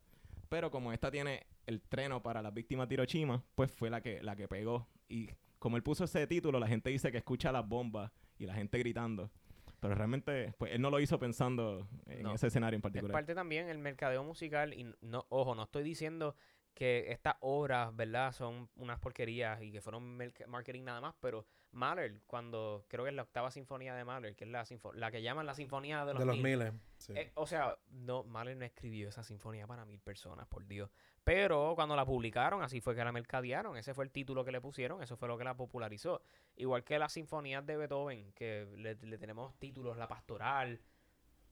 [0.50, 4.22] Pero como esta tiene el treno para las víctimas de Hiroshima, pues fue la que,
[4.24, 4.88] la que pegó.
[5.10, 8.54] Y como él puso ese título, la gente dice que escucha las bombas y la
[8.54, 9.32] gente gritando.
[9.80, 12.34] Pero realmente, pues él no lo hizo pensando en No.
[12.34, 13.12] ese escenario en Es particular.
[13.12, 16.36] parte también el mercadeo musical y no, ojo, no estoy diciendo
[16.74, 18.32] que estas obras, ¿verdad?
[18.32, 23.16] Son unas porquerías y que fueron marketing nada más, pero Mahler, cuando creo que es
[23.16, 26.20] la octava sinfonía de Mahler, que es la, la que llaman la sinfonía de los,
[26.20, 26.74] De los miles.
[26.98, 27.14] sí.
[27.16, 30.90] Eh, o sea, no, Mahler no escribió esa sinfonía para mil personas, por Dios.
[31.24, 33.78] Pero cuando la publicaron, así fue que la mercadearon.
[33.78, 36.22] Ese fue el título que le pusieron, eso fue lo que la popularizó.
[36.56, 40.80] Igual que las sinfonías de Beethoven, que le, le tenemos títulos, la pastoral,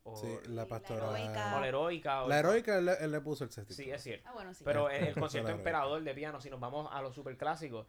[0.04, 1.16] o Sí, la la pastoral.
[1.16, 1.56] heroica.
[1.56, 2.24] o la heroica.
[2.24, 3.74] o- La heroica él, le- él le puso el sexto.
[3.74, 4.28] Sí, es cierto.
[4.30, 4.64] Ah, bueno, sí.
[4.64, 7.86] Pero el, concierto la emperador de piano, si nos vamos a los superclásicos.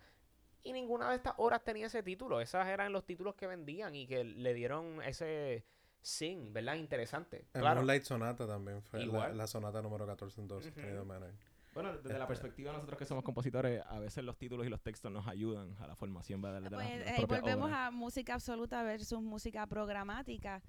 [0.65, 2.41] Y ninguna de estas obras tenía ese título.
[2.41, 5.65] Esas eran los títulos que vendían y que le dieron ese
[6.01, 6.75] sing, ¿verdad?
[6.75, 7.47] Interesante.
[7.55, 7.77] El Claro.
[7.81, 9.37] Moonlight Sonata también fue la, Igual.
[9.39, 10.65] la sonata número 14 en do Ujú.
[10.65, 11.33] sostenido menor.
[11.75, 14.69] Bueno, desde la Este- perspectiva de nosotros que somos compositores, a veces los títulos y
[14.69, 16.61] los textos nos ayudan a la formación ¿verdad?
[16.61, 20.61] de, la- Pues, de ahí propias volvemos a música absoluta versus música programática.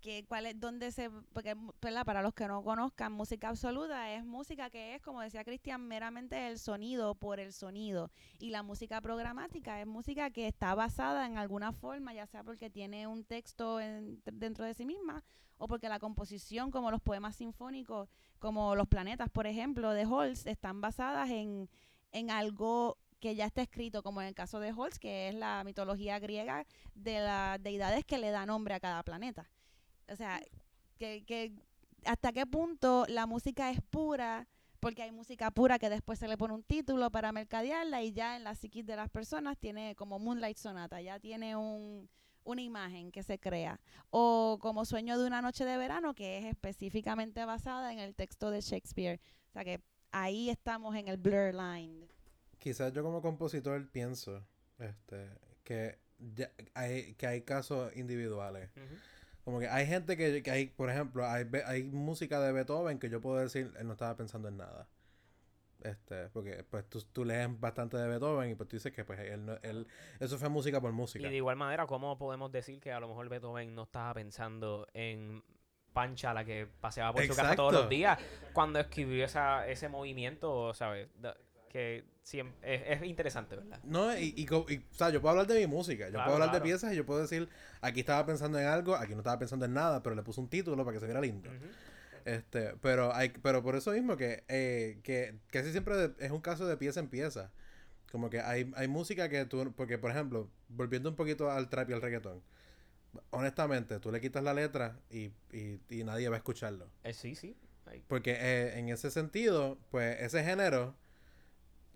[0.00, 1.56] Que, ¿cuál es, dónde se, porque.
[1.80, 6.48] Para los que no conozcan, música absoluta es música que es, como decía Cristian, meramente
[6.48, 8.10] el sonido por el sonido.
[8.38, 12.70] Y la música programática es música que está basada en alguna forma, ya sea porque
[12.70, 15.24] tiene un texto en- dentro de sí misma
[15.58, 20.46] o porque la composición, como los poemas sinfónicos, como Los planetas, por ejemplo, de Holst,
[20.46, 21.68] están basadas en,
[22.12, 25.64] en algo que ya está escrito, como en el caso de Holst, que es la
[25.64, 29.48] mitología griega de las deidades que le da nombre a cada planeta.
[30.08, 30.40] O sea,
[30.98, 31.52] que, que
[32.04, 34.46] hasta qué punto la música es pura,
[34.80, 38.36] porque hay música pura que después se le pone un título para mercadearla y ya
[38.36, 42.08] en la psiquis de las personas tiene como Moonlight Sonata, ya tiene un,
[42.44, 43.80] una imagen que se crea.
[44.10, 48.50] O como Sueño de una noche de verano, que es específicamente basada en el texto
[48.50, 49.20] de Shakespeare.
[49.48, 49.80] O sea que
[50.12, 52.06] ahí estamos en el blur line.
[52.58, 54.46] Quizás yo como compositor pienso
[54.78, 55.30] este,
[55.64, 55.98] que,
[56.34, 58.70] ya- hay, que hay casos individuales.
[59.46, 63.08] Como que hay gente que, que hay, por ejemplo, hay, hay música de Beethoven que
[63.08, 64.88] yo puedo decir, él no estaba pensando en nada.
[65.82, 69.20] Este, porque pues tú, tú lees bastante de Beethoven y pues tú dices que pues
[69.20, 69.86] él, no- él
[70.18, 71.28] eso fue música por Y música.
[71.28, 75.44] de igual manera, ¿cómo podemos decir que a lo mejor Beethoven no estaba pensando en
[75.92, 77.80] Pancha, la que paseaba por su casa todos Exacto.
[77.82, 78.18] los días,
[78.52, 81.08] cuando escribió esa, ese movimiento, ¿sabes?
[81.68, 83.80] Que es, es interesante, ¿verdad?
[83.84, 86.48] No, y, y, o sea, yo puedo hablar de mi música, yo Claro, puedo hablar
[86.50, 86.64] claro.
[86.64, 87.48] de piezas y yo puedo decir,
[87.80, 90.48] aquí estaba pensando en algo, aquí no estaba pensando en nada, pero le puse un
[90.48, 91.50] título para que se viera lindo.
[92.24, 96.66] Este, pero hay, pero por eso mismo que, eh, que casi siempre es un caso
[96.66, 97.52] de pieza en pieza.
[98.10, 101.90] Como que hay, hay música que tú, porque por ejemplo, volviendo un poquito al trap
[101.90, 102.42] y al reggaetón,
[103.30, 106.88] honestamente, tú le quitas la letra y, y, y nadie va a escucharlo.
[107.04, 107.56] Eh, sí, sí.
[108.08, 110.96] Porque eh, en ese sentido, pues ese género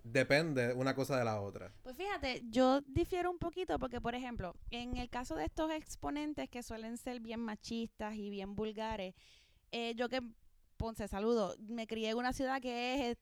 [0.03, 1.71] depende una cosa de la otra.
[1.83, 6.49] Pues fíjate, yo difiero un poquito porque, por ejemplo, en el caso de estos exponentes
[6.49, 9.13] que suelen ser bien machistas y bien vulgares,
[9.71, 10.21] eh, yo que,
[10.77, 13.17] Ponce, saludo, me crié en una ciudad que es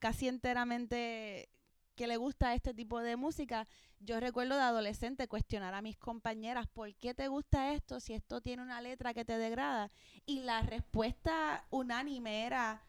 [0.00, 1.48] casi enteramente
[1.94, 3.66] que le gusta este tipo de música.
[4.00, 8.40] Yo recuerdo de adolescente cuestionar a mis compañeras, ¿por qué te gusta esto si esto
[8.40, 9.90] tiene una letra que te degrada?
[10.26, 12.82] Y la respuesta unánime era,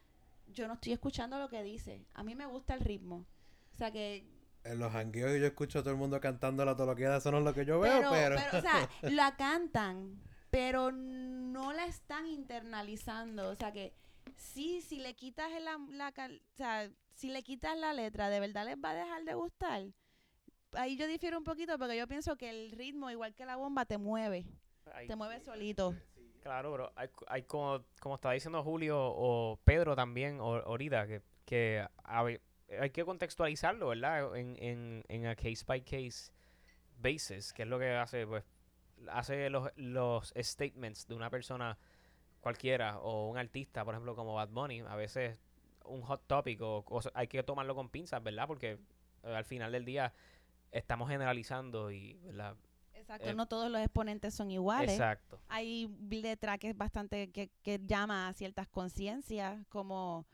[0.46, 3.26] yo no estoy escuchando lo que dice, a mí me gusta el ritmo.
[3.74, 4.24] O sea que
[4.64, 7.18] En los jangueos yo escucho a todo el mundo cantando la todo lo que da,
[7.18, 8.36] eso no es lo que yo veo, pero...
[8.58, 13.50] o sea, la cantan, pero no la están internalizando.
[13.50, 13.92] O sea que
[14.36, 18.40] sí, si le quitas la, la cal- o sea, si le quitas la letra, ¿de
[18.40, 19.82] verdad les va a dejar de gustar?
[20.72, 23.84] Ahí yo difiero un poquito porque yo pienso que el ritmo, igual que la bomba,
[23.86, 24.46] te mueve.
[24.92, 25.06] Ahí.
[25.06, 25.94] Te mueve solito.
[26.46, 30.62] Claro, pero hay, hay como, como estaba diciendo Julio o Pedro también o-
[31.04, 31.86] que, que
[32.80, 34.36] hay que contextualizarlo, ¿verdad?
[34.36, 36.30] En, en, en a case by case
[37.00, 38.44] basis, que es lo que hace, pues,
[39.10, 41.78] hace los, los statements de una persona
[42.40, 45.40] cualquiera o un artista, por ejemplo, como Bad Bunny, a veces
[45.84, 48.46] un hot topic o, hay que tomarlo con pinzas, ¿verdad?
[48.46, 48.78] Porque
[49.24, 50.12] eh, al final del día
[50.72, 52.56] estamos generalizando y, ¿verdad?
[53.06, 54.90] Exacto, Eh, no todos los exponentes son iguales.
[54.90, 55.38] Exacto.
[55.46, 60.26] Hay letra que es bastante, que, que llama a ciertas conciencias, como,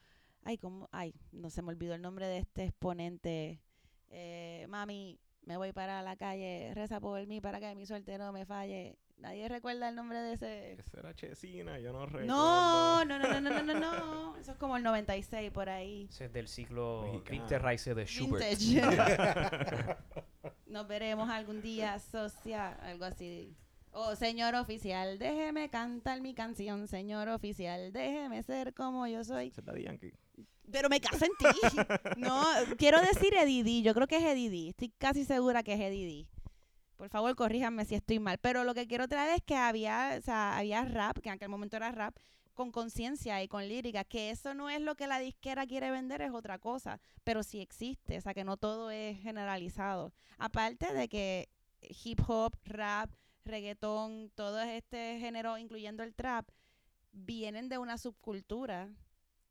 [0.43, 3.61] ay, como, ay, no se me olvidó el nombre de este exponente.
[4.09, 8.33] Eh, mami, me voy para la calle, reza por mí para que mi suerte no
[8.33, 8.99] me falle.
[9.19, 10.73] Nadie recuerda el nombre de ese.
[10.73, 12.27] Esa era Chesina, yo no recuerdo.
[12.27, 14.37] No, no, no, no, no, no, no.
[14.39, 16.09] Eso es como el 96 por ahí.
[16.11, 17.23] Ese es del ciclo.
[17.31, 18.59] Winterreise de Schubert.
[20.73, 23.55] Nos veremos algún día, socia, algo así.
[23.91, 29.49] Oh, señor oficial, déjeme cantar mi canción, señor oficial, déjeme ser como yo soy.
[29.49, 30.15] Es Daddy Yankee.
[30.71, 31.77] Pero me caso en ti.
[32.17, 32.43] No,
[32.79, 35.81] quiero decir Eddie D, yo creo que es Eddie D, estoy casi segura que es
[35.81, 36.29] Eddie D.
[36.97, 38.39] Por favor, corríjanme si estoy mal.
[38.39, 41.51] Pero lo que quiero traer es que había, o sea, había rap, que en aquel
[41.51, 42.17] momento era rap,
[42.63, 46.23] con conciencia y con lírica, que eso no es lo que la disquera quiere vender,
[46.23, 50.13] es otra cosa, pero sí existe, o sea, que no todo es generalizado.
[50.39, 51.49] Aparte de que
[51.81, 53.11] hip hop, rap,
[53.45, 56.49] reggaetón, todo este género, incluyendo el trap,
[57.11, 58.89] vienen de una subcultura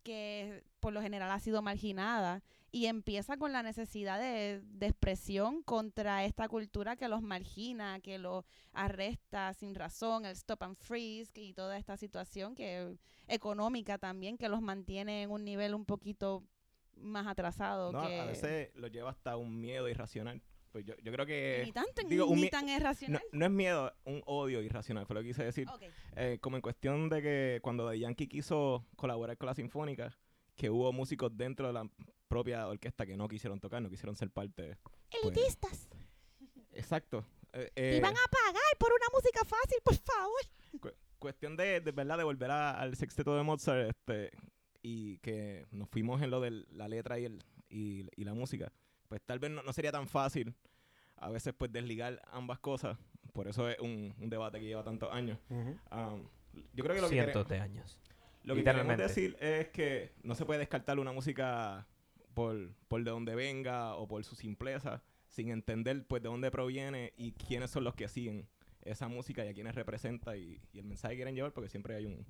[0.04, 5.62] que por lo general ha sido marginada y empieza con la necesidad de, de expresión
[5.62, 11.32] contra esta cultura que los margina, que los arresta sin razón, el stop and freeze
[11.36, 16.44] y toda esta situación que económica también que los mantiene en un nivel un poquito
[16.96, 20.42] más atrasado No, que a veces lo lleva hasta un miedo irracional.
[20.72, 21.64] Pues yo, yo creo que...
[21.66, 23.22] ni tanto digo, un ni tan irracional.
[23.34, 25.68] no es miedo, un odio irracional, fue lo que quise decir.
[26.16, 30.18] Eh, como en cuestión de que cuando The Yankee quiso colaborar con la Sinfónica,
[30.56, 31.90] que hubo músicos dentro de la
[32.32, 34.78] propia orquesta que no quisieron tocar, no quisieron ser parte.
[35.12, 35.90] pues, Elitistas.
[36.72, 37.26] Exacto.
[37.54, 40.96] Eh, eh, iban a pagar por una música fácil, por favor.
[41.20, 44.32] cuestión de, de verdad de volver a- al sexteto de Mozart este
[44.82, 48.72] y que nos fuimos en lo de la letra y, el, y, y la música
[49.08, 50.56] pues tal vez no, no sería tan fácil
[51.18, 52.98] a veces pues desligar ambas cosas
[53.34, 55.78] por eso es un, un debate que lleva tantos años Ujú.
[55.92, 56.28] Um,
[56.74, 58.00] yo creo que lo que, quere- Cientos de años.
[58.44, 61.86] lo que queremos decir es que no se puede descartar una música
[62.34, 67.14] por, por de dónde venga o por su simpleza sin entender pues de dónde proviene
[67.18, 68.48] y quiénes son los que siguen
[68.82, 71.96] esa música y a quiénes representa y, y el mensaje que quieren llevar porque siempre
[71.96, 72.26] hay un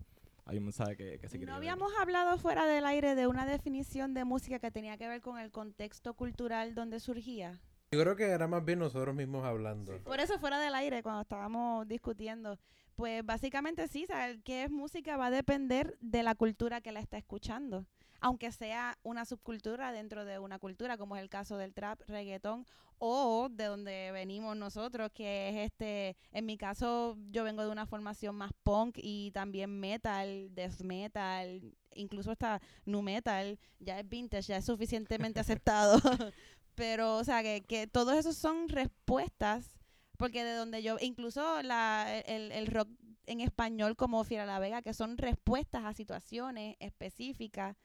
[0.46, 1.74] hay un mensaje que, que se quiere No llevar.
[1.76, 5.38] habíamos hablado fuera del aire de una definición de música que tenía que ver con
[5.38, 7.62] el contexto cultural donde surgía.
[7.92, 10.00] Yo creo que era más bien nosotros mismos hablando.
[10.04, 12.58] Por eso fuera del aire, cuando estábamos discutiendo,
[12.96, 17.02] pues básicamente sí, saber qué es música va a depender de la cultura que la
[17.02, 17.86] está escuchando.
[18.22, 22.66] Aunque sea una subcultura dentro de una cultura, como es el caso del trap, reggaetón,
[23.00, 27.88] o de donde venimos nosotros, que es este, en mi caso, yo vengo de una
[27.88, 34.50] formación más punk y también metal, death metal, incluso hasta nu metal, ya es vintage,
[34.50, 36.00] ya es suficientemente aceptado.
[36.76, 39.82] Pero, o sea, que, que todos esos son respuestas
[40.22, 42.88] porque de donde yo, incluso la, el, el rock
[43.26, 47.76] en español como Fiera la Vega, que son respuestas a situaciones específicas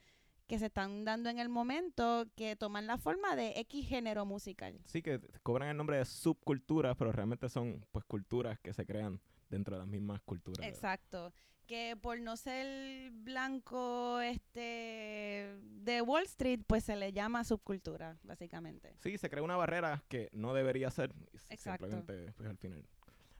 [0.47, 4.79] que se están dando en el momento, que toman la forma de X género musical.
[4.85, 9.19] sí que cobran el nombre de subculturas pero realmente son pues culturas que se crean
[9.49, 11.33] dentro de las mismas culturas Exacto.
[11.67, 18.95] Que por no ser blanco este de Wall Street, pues se le llama subcultura, básicamente.
[19.03, 21.13] sí se crea una barrera que no debería ser
[21.49, 21.87] Exacto.
[21.89, 22.83] simplemente pues al final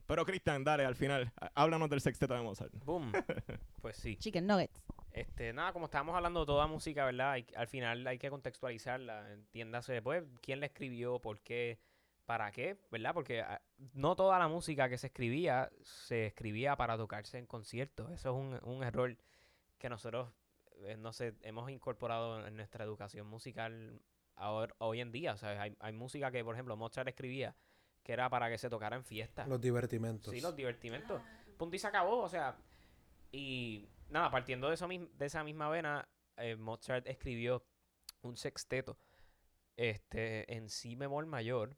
[0.06, 3.12] pero Cristian dale al final há- háblanos del sexteto de Mozart Boom.
[3.82, 4.16] pues sí.
[4.16, 4.80] Chicken nuggets.
[5.20, 7.32] Este, nada, como estábamos hablando de toda música, ¿verdad?
[7.32, 9.32] Hay- al final hay que contextualizarla.
[9.32, 11.78] Entiéndase, pues, quién la escribió, por qué,
[12.26, 13.14] para qué, ¿verdad?
[13.14, 13.60] Porque ah,
[13.94, 18.10] no toda la música que se escribía se escribía para tocarse en conciertos.
[18.12, 19.16] Eso es un, un error
[19.78, 20.30] que nosotros,
[20.82, 24.00] eh, no sé, hemos incorporado en nuestra educación musical
[24.36, 25.32] ahora, hoy en día.
[25.32, 27.54] O sea, hay, hay música que, por ejemplo, Mozart escribía
[28.02, 29.48] que era para que se tocara en fiestas.
[29.48, 30.32] Los divertimentos.
[30.32, 31.20] Sí, los divertimentos.
[31.56, 32.56] Punto y se acabó, o sea.
[33.32, 37.64] Y nada, partiendo de, eso, de esa misma vena, eh, Mozart escribió
[38.22, 38.98] un sexteto
[39.76, 41.76] este, en si bemol mayor,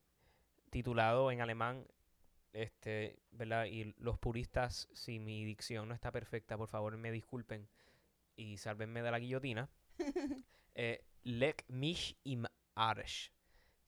[0.71, 1.87] titulado en alemán,
[2.53, 3.67] este, ¿verdad?
[3.67, 7.69] Y los puristas, si mi dicción no está perfecta, por favor me disculpen
[8.37, 9.69] y sálvenme de la guillotina.
[10.75, 11.05] eh,
[11.69, 13.31] mich im Arsch,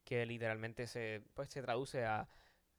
[0.05, 2.29] que literalmente se, pues, se traduce a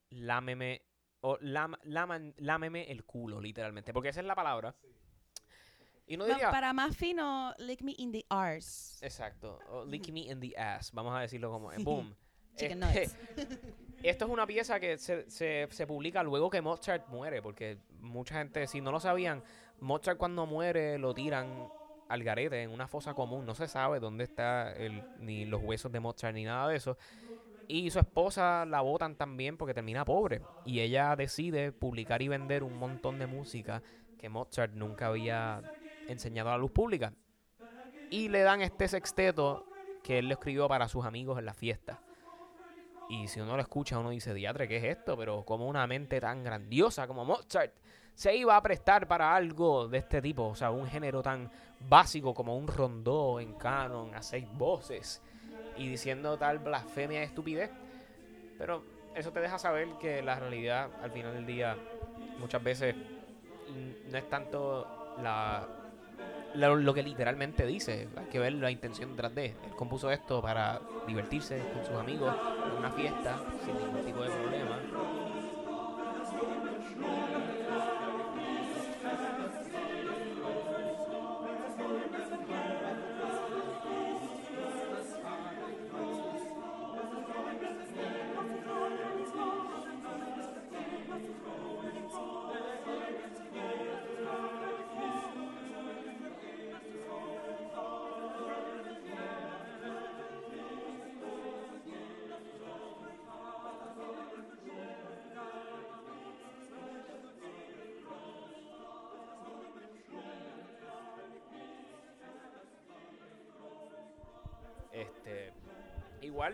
[0.10, 0.84] lámeme
[1.22, 3.94] o lam- laman- lámeme el culo, literalmente.
[3.94, 4.76] Porque esa es la palabra.
[6.06, 6.52] Y no diría.
[6.52, 9.04] para más fino, lick me in the arse.
[9.06, 9.60] Exacto.
[9.70, 10.92] O lick me in the ass.
[10.92, 11.72] Vamos a decirlo como.
[11.72, 11.84] es.
[11.84, 12.16] Boom.
[12.56, 13.18] Chicken Este,
[14.04, 17.42] esto es una pieza que se, se, se publica luego que Mozart muere.
[17.42, 19.44] Porque mucha gente, si no lo sabían,
[19.80, 21.68] Mozart cuando muere lo tiran
[22.10, 23.46] al garete en una fosa común.
[23.46, 26.98] No se sabe dónde está el, ni los huesos de Mozart ni nada de eso.
[27.68, 30.42] Y su esposa la votan también porque termina pobre.
[30.66, 33.82] Y ella decide publicar y vender un montón de música
[34.20, 35.62] que Mozart nunca había
[36.08, 37.14] enseñado a la luz pública.
[38.10, 39.66] Y le dan este sexteto
[40.04, 42.00] que él le escribió para sus amigos en la fiesta.
[43.10, 45.18] Y si uno lo escucha, uno dice, diatre, ¿qué es esto?
[45.18, 47.74] Pero como una mente tan grandiosa como Mozart
[48.16, 50.48] se iba a prestar para algo de este tipo.
[50.48, 55.22] O sea, un género tan básico como un rondó en canon a seis voces.
[55.78, 57.72] Y diciendo tal blasfemia estupidez.
[58.58, 58.84] Pero
[59.16, 61.78] eso te deja saber que la realidad, al final del día,
[62.40, 62.96] muchas veces
[64.10, 65.68] no es tanto la,
[66.56, 68.08] lo que literalmente dice.
[68.16, 69.46] Hay que ver la intención detrás de.
[69.46, 72.34] Él compuso esto para divertirse con sus amigos
[72.66, 74.80] en una fiesta sin ningún tipo de problema.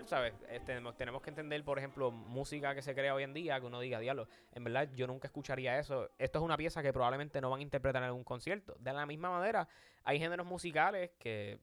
[0.09, 0.33] ¿Sabes?
[0.49, 3.67] Eh, tenemos, tenemos que entender, por ejemplo, música que se crea hoy en día, que
[3.67, 6.09] uno diga, diablo, en verdad yo nunca escucharía eso.
[6.17, 8.75] Esto es una pieza que probablemente no van a interpretar en algún concierto.
[8.79, 9.67] De la misma manera,
[10.03, 11.59] hay géneros musicales que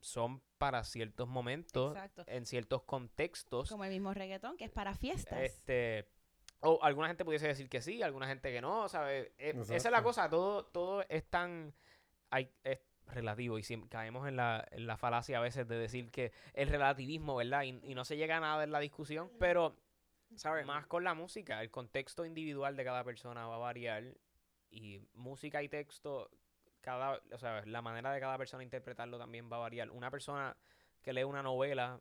[0.00, 2.24] son para ciertos momentos, Exacto.
[2.28, 3.68] en ciertos contextos.
[3.68, 5.40] Como el mismo reggaetón, que es para fiestas.
[5.40, 6.08] Este,
[6.60, 9.32] o alguna gente pudiese decir que sí, alguna gente que no, ¿sabes?
[9.38, 11.74] Eh, esa es la cosa, todo, todo es tan
[12.30, 12.78] hay, es
[13.08, 16.68] relativo y siempre caemos en la, en la falacia a veces de decir que el
[16.68, 17.62] relativismo, ¿verdad?
[17.62, 19.76] Y, y no se llega a nada en la discusión, pero,
[20.36, 20.66] ¿sabes?
[20.66, 24.04] Más con la música, el contexto individual de cada persona va a variar
[24.70, 26.30] y música y texto,
[26.80, 29.90] cada, o sea, la manera de cada persona interpretarlo también va a variar.
[29.90, 30.56] Una persona
[31.02, 32.00] que lee una novela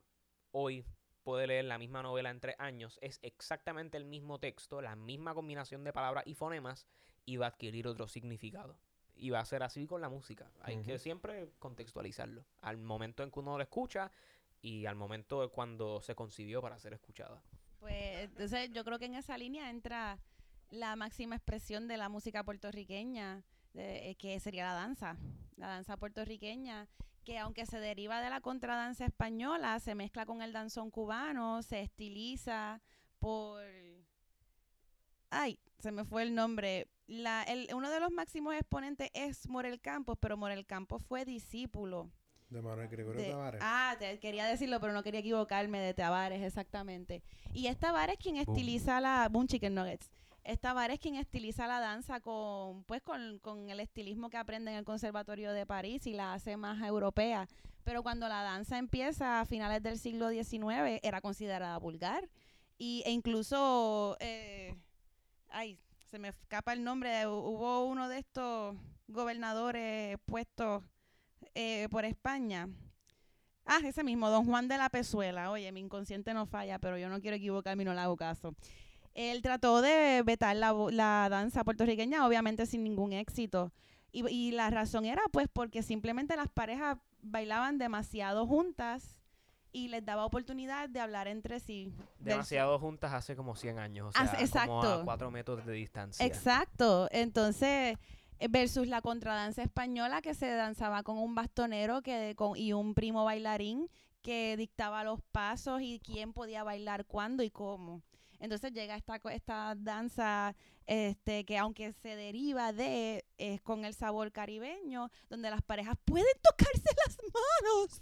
[0.51, 0.85] hoy
[1.23, 5.33] puede leer la misma novela en tres años, es exactamente el mismo texto, la misma
[5.33, 6.87] combinación de palabras y fonemas
[7.25, 8.79] y va a adquirir otro significado.
[9.19, 10.51] Y va a ser así con la música.
[10.61, 12.45] Hay que siempre contextualizarlo.
[12.61, 14.11] Al momento en que uno lo escucha
[14.61, 17.41] y al momento de cuando se concibió para ser escuchada.
[17.79, 20.19] Pues entonces yo creo que en esa línea entra
[20.69, 23.43] la máxima expresión de la música puertorriqueña,
[23.73, 25.17] de- eh, que sería la danza,
[25.55, 26.87] la danza puertorriqueña,
[27.23, 31.81] que aunque se deriva de la contradanza española, se mezcla con el danzón cubano, se
[31.81, 32.81] estiliza
[33.19, 33.63] por...
[35.29, 36.87] Ay, se me fue el nombre.
[37.07, 42.11] La, el, uno de los máximos exponentes es Morel Campos, pero Morel Campos fue discípulo
[42.49, 43.61] De Manuel Gregorio de- Tavares.
[43.63, 47.23] ah, te- quería decirlo, pero no quería equivocarme de Tavares, exactamente.
[47.53, 48.43] Y es Tavares quien Boom.
[48.55, 50.11] estiliza la Boom Chicken Nuggets.
[50.43, 54.77] Es Tavares quien estiliza la danza con, pues, con, con el estilismo que aprende en
[54.77, 57.47] el Conservatorio de París y la hace más europea.
[57.83, 62.29] Pero cuando la danza empieza a finales del siglo XIX, era considerada vulgar.
[62.77, 64.75] Y, e incluso, eh,
[65.49, 65.79] ay,
[66.09, 68.75] se me escapa el nombre, hu- hubo uno de estos
[69.07, 70.83] gobernadores puestos
[71.55, 72.69] eh, por España.
[73.65, 75.51] Ah, ese mismo, don Juan de la Pezuela.
[75.51, 78.55] Oye, mi inconsciente no falla, pero yo no quiero equivocarme y no le hago caso.
[79.13, 83.73] Él trató de vetar la, la danza puertorriqueña, obviamente sin ningún éxito.
[84.13, 89.16] Y la razón era pues porque simplemente las parejas bailaban demasiado juntas
[89.77, 91.93] y les daba oportunidad de hablar entre sí.
[92.19, 94.07] Del- Demasiado juntas hace como 100 años.
[94.07, 95.01] O sea, Hace- como a exacto.
[95.05, 96.25] 4 metros de distancia.
[96.25, 97.07] Exacto.
[97.11, 97.97] Entonces,
[98.39, 102.93] eh, versus la contradanza española que se danzaba con un bastonero que con, y un
[102.93, 103.89] primo bailarín
[104.21, 108.01] que dictaba los pasos y quién podía bailar cuándo y cómo.
[108.39, 110.55] Entonces llega esta, esta danza
[110.85, 116.27] este, que aunque se deriva de, es con el sabor caribeño, donde las parejas pueden
[116.43, 118.01] tocarse las manos.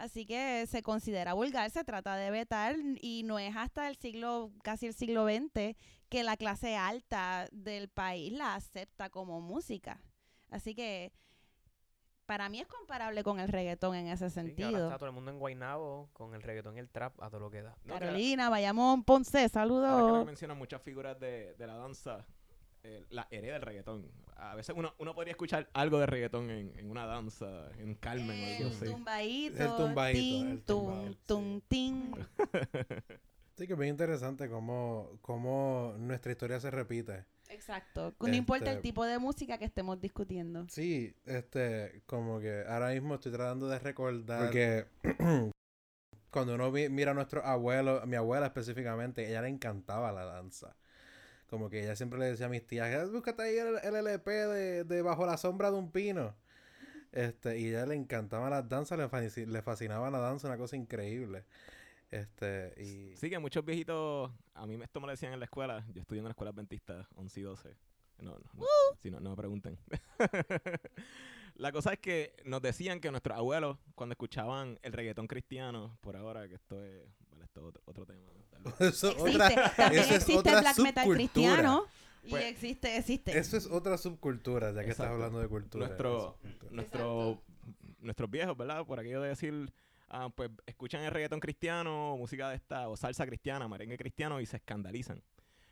[0.00, 4.50] Así que se considera vulgar, se trata de vetar y no es hasta el siglo,
[4.62, 5.76] casi el siglo XX,
[6.08, 10.00] que la clase alta del país la acepta como música.
[10.48, 11.12] Así que
[12.24, 14.84] para mí es comparable con el reggaetón en ese Sí, ahora sentido.
[14.86, 17.50] está todo el mundo en Guaynabo con el reggaetón y el trap a todo lo
[17.50, 17.76] que da.
[17.84, 20.26] No, que- Carolina, Bayamón, Ponce, Ahora que saludos.
[20.26, 22.24] mencionan muchas figuras de, de la danza,
[22.84, 24.10] eh, la hereda del reggaetón.
[24.42, 28.30] A veces uno, uno podría escuchar algo de reggaetón en, en una danza, en Carmen
[28.42, 28.84] o algo El así.
[28.86, 31.64] tumbadito, El tumbadito, el tum, tumbado, tum, sí.
[31.68, 32.12] tin.
[33.56, 37.26] Sí, que es bien interesante cómo, cómo nuestra historia se repite.
[37.50, 38.14] Exacto.
[38.20, 40.66] No importa el Este- tipo de música que estemos discutiendo.
[40.70, 44.44] Sí, este, como que ahora mismo estoy tratando de recordar.
[44.46, 44.86] Porque
[46.30, 50.24] cuando uno vi- mira a nuestro abuelo, a mi abuela específicamente, ella le encantaba la
[50.24, 50.74] danza.
[51.50, 54.30] Como que ella siempre le decía a mis tías, "Eh, búscate ahí el, el LP
[54.30, 56.34] de, de Bajo la sombra de un pino.
[57.12, 60.76] Este, y a ella le encantaban las danzas, le, le fascinaba la danza, una cosa
[60.76, 61.44] increíble.
[62.10, 63.16] Este, y...
[63.16, 66.20] Sí, que muchos viejitos, a mí esto me lo decían en la escuela, yo estudié
[66.20, 67.76] en la escuela adventista, 11 y 12.
[68.18, 68.66] No, no, no,
[69.00, 69.78] si no, no me pregunten.
[71.54, 76.16] la cosa es que nos decían que nuestros abuelos, cuando escuchaban el reggaetón cristiano, por
[76.16, 77.02] ahora, que esto es,
[77.44, 78.20] esto es otro, otro tema.
[78.80, 81.16] Eso, Existe, otra, también eso es existe otra el black metal subcultura.
[81.16, 81.84] cristiano.
[82.22, 83.38] Y Pues, existe, existe.
[83.38, 85.14] Eso es otra subcultura, ya que estás Exacto.
[85.14, 85.86] hablando de cultura.
[85.86, 86.36] Nuestro-.
[86.70, 87.42] Nuestro,
[88.00, 88.84] nuestros viejos, ¿verdad?
[88.84, 89.72] Por aquello de decir,
[90.10, 94.40] ah, pues escuchan el reggaetón cristiano, o música de esta, o salsa cristiana, merengue cristiano,
[94.40, 95.22] y se escandalizan.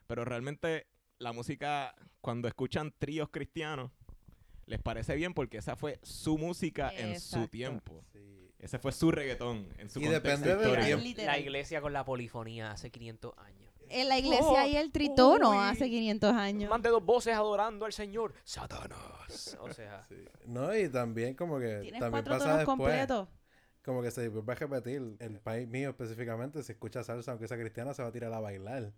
[0.07, 0.87] Pero realmente
[1.19, 3.91] la música, cuando escuchan tríos cristianos,
[4.65, 8.03] les parece bien porque esa fue su música en su tiempo.
[8.13, 8.38] Sí.
[8.59, 10.97] Ese fue su reggaetón en su Y contexto depende.
[10.97, 11.27] Literal.
[11.27, 13.73] La iglesia con la polifonía hace 500 años.
[13.91, 15.57] En la iglesia Oh, hay el tritono uy.
[15.61, 16.69] hace 500 años.
[16.69, 18.35] Más de dos voces adorando al Señor.
[18.45, 19.57] Satanás.
[19.61, 20.17] O sea, Sí.
[20.47, 23.29] No, y también como que Tienes también cuatro pasa tonos después, completos.
[23.85, 27.57] como que se vuelve a repetir, el país mío específicamente, si escucha salsa, aunque sea
[27.59, 28.93] cristiana, se va a tirar a bailar.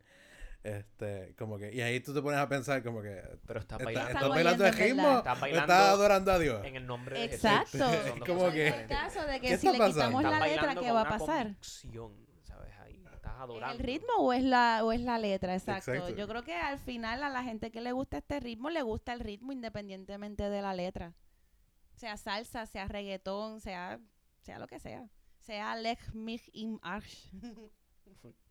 [0.63, 3.85] Este, como que, y ahí tú te pones a pensar como que, pero estás ¿estás
[3.87, 5.19] bailando estás bailando el ritmo?
[5.19, 6.65] Estás ¿O bailando estás adorando a Dios?
[6.67, 7.71] en el nombre de Exacto.
[7.89, 8.15] Jesús.
[8.19, 9.95] Dos Como que- En el caso de ¿Qué que si le pasando?
[9.95, 11.45] quitamos Estás la letra, ¿qué va a pasar?
[11.47, 12.73] convicción, ¿sabes?
[12.79, 13.73] Ahí estás ¿Es adorando.
[13.75, 15.55] el ritmo o es la o es la letra?
[15.55, 15.93] Exacto.
[15.95, 16.15] Exacto.
[16.15, 19.15] Yo creo que al final a la gente que le gusta este ritmo le gusta
[19.15, 21.15] el ritmo independientemente de la letra.
[21.95, 23.99] Sea salsa, sea reggaetón, sea
[24.43, 25.09] sea lo que sea.
[25.39, 27.31] Sea Lech mich im Arsch.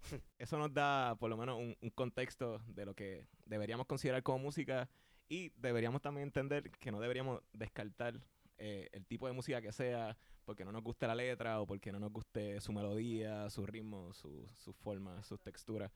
[0.38, 4.40] Eso nos da por lo menos un, un contexto de lo que deberíamos considerar como
[4.40, 4.90] música
[5.28, 8.20] y deberíamos también entender que no deberíamos descartar
[8.58, 11.92] eh, el tipo de música que sea porque no nos guste la letra o porque
[11.92, 15.92] no nos guste su melodía, su ritmo, su, su forma, sus texturas.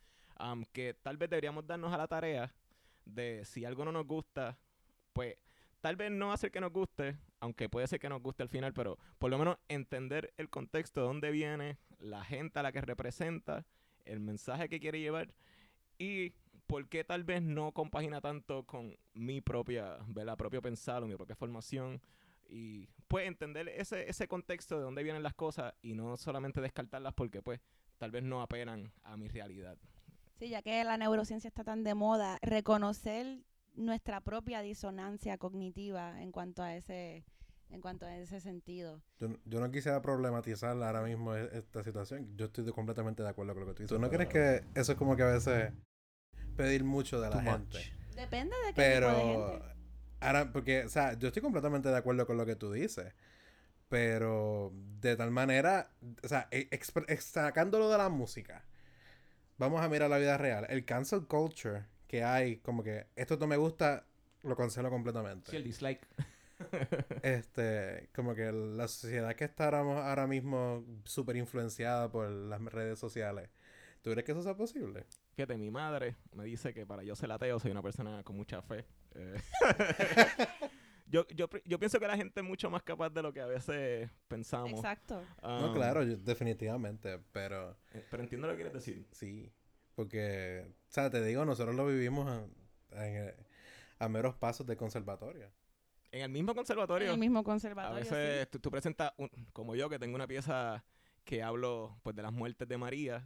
[0.72, 2.54] Que tal vez deberíamos darnos a la tarea
[3.04, 4.58] de si algo no nos gusta,
[5.12, 5.36] pues
[5.82, 8.74] tal vez no hacer que nos guste, aunque puede ser que nos guste al final,
[8.74, 12.82] pero por lo menos entender el contexto de dónde viene, la gente a la que
[12.82, 13.66] representa,
[14.06, 15.34] el mensaje que quiere llevar
[15.98, 16.32] y
[16.68, 20.38] por qué tal vez no compagina tanto con mi propia, ¿verdad?
[20.38, 22.02] propio pensar o mi propia formación
[22.50, 27.14] y pues entender ese, ese contexto de dónde vienen las cosas y no solamente descartarlas
[27.14, 27.62] porque pues
[27.98, 29.78] tal vez no apelan a mi realidad.
[30.40, 33.44] Sí, ya que la neurociencia está tan de moda, reconocer
[33.76, 37.24] nuestra propia disonancia cognitiva en cuanto a ese
[37.74, 39.02] en cuanto a ese sentido.
[39.20, 42.38] Yo, yo no quisiera problematizar ahora mismo e- esta situación.
[42.38, 43.96] Yo estoy de- completamente de acuerdo con lo que tú dices.
[43.98, 45.74] ¿Tú no crees que eso es como que a veces
[46.56, 47.78] pedir mucho de la Too gente?
[47.78, 48.16] much.
[48.16, 49.74] Depende de qué tipo de Pero gente.
[50.22, 53.12] ahora, porque, o sea, yo estoy completamente de acuerdo con lo que tú dices.
[53.90, 54.72] Pero
[55.02, 55.92] de tal manera,
[56.24, 56.70] o sea, e-
[57.20, 58.66] sacándolo de la música,
[59.58, 60.66] vamos a mirar la vida real.
[60.70, 64.06] El cancel culture que hay, como que esto no me gusta,
[64.44, 65.52] lo cancelo completamente.
[65.52, 66.08] Sí, el dislike.
[67.24, 73.50] Este, como que la sociedad que está ahora, mismo súper influenciada por las redes sociales.
[74.02, 75.06] ¿Tú crees que eso sea posible?
[75.36, 78.62] Fíjate, mi madre me dice que para yo ser ateo soy una persona con mucha
[78.62, 78.86] fe.
[79.16, 79.36] Eh,
[81.08, 83.46] yo, yo, yo pienso que la gente es mucho más capaz de lo que a
[83.46, 84.74] veces pensamos.
[84.74, 85.22] Exacto.
[85.42, 89.08] no, Um, claro, yo- definitivamente, pero eh, Pero entiendo lo que quieres decir.
[89.12, 89.52] sí.
[89.96, 92.44] Porque, o sea, te digo, nosotros lo vivimos a,
[93.06, 93.36] en, eh,
[94.00, 95.52] a meros pasos de conservatorio.
[96.14, 98.00] En el mismo En conservatorio, el mismo a conservatorio.
[98.00, 100.84] veces tú, tú presentas, un- como yo, que tengo una pieza
[101.26, 103.26] que hablo pues de las muertes de María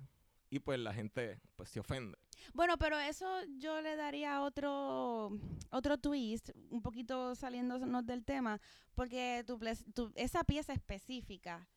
[0.49, 2.17] y pues la gente pues se ofende.
[2.53, 3.27] Bueno, pero eso
[3.57, 5.31] yo le daría otro
[5.71, 8.61] otro twist, un poquito saliéndonos del tema,
[8.95, 9.59] porque tu,
[9.93, 11.67] tu- esa pieza específica,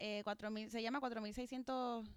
[0.00, 2.10] eh, 4000, se llama 4600,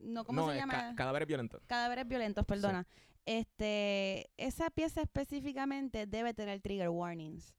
[0.00, 0.72] no, ¿cómo no, se llama?
[0.72, 1.62] ca- cadáveres violentos.
[1.66, 2.86] Cadáveres violentos, perdona.
[3.26, 7.52] Este, esa pieza específicamente debe tener trigger warnings.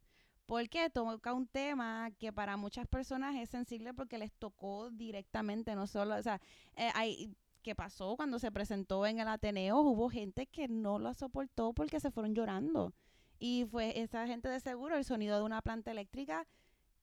[0.48, 5.86] Porque toca un tema que para muchas personas es sensible porque les tocó directamente, no
[5.88, 6.41] solo, o sea,
[6.76, 9.82] eh, hay, ¿qué pasó cuando se presentó en el Ateneo?
[9.82, 12.93] Hubo gente que no lo soportó porque se fueron llorando.
[13.39, 16.48] Y fue esa gente de seguro, el sonido de una planta eléctrica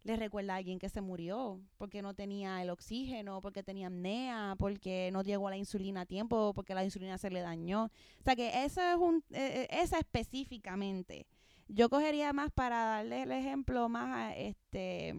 [0.05, 4.55] le recuerda a alguien que se murió porque no tenía el oxígeno, porque tenía apnea,
[4.59, 7.85] porque no llegó la insulina a tiempo, porque la insulina se le dañó.
[7.85, 11.27] O sea que eso es un, eh, eh, esa específicamente.
[11.69, 15.15] Yo cogería más para darle el ejemplo más a este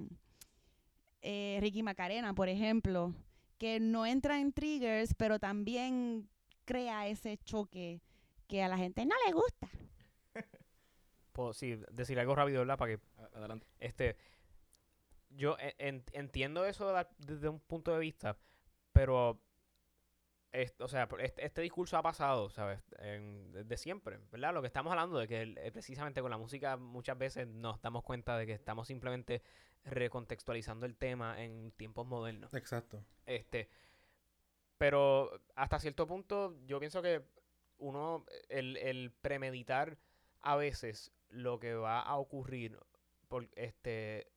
[1.21, 3.13] eh, Ricky Macarena, por ejemplo,
[3.57, 6.29] que no entra en triggers, pero también
[6.65, 8.01] crea ese choque
[8.47, 9.69] que a la gente no le gusta.
[11.31, 12.77] Puedo sí, decir algo rápido, ¿verdad?
[12.77, 13.01] Para que
[13.33, 13.67] Adelante.
[13.79, 14.15] Este,
[15.29, 18.37] yo en- entiendo eso desde un punto de vista,
[18.93, 19.41] pero,
[20.61, 22.81] es- o sea, este, este discurso ha pasado, ¿sabes?
[22.99, 24.53] En- desde siempre, ¿verdad?
[24.53, 28.03] Lo que estamos hablando de que eh, precisamente con la música muchas veces nos damos
[28.03, 29.41] cuenta de que estamos simplemente
[29.83, 32.53] recontextualizando el tema en tiempos modernos.
[32.53, 33.03] Exacto.
[33.25, 33.69] Este,
[34.77, 37.23] pero hasta cierto punto yo pienso que
[37.77, 39.97] uno, el, el premeditar
[40.41, 42.79] a veces lo que va a ocurrir,
[43.27, 44.27] por, este,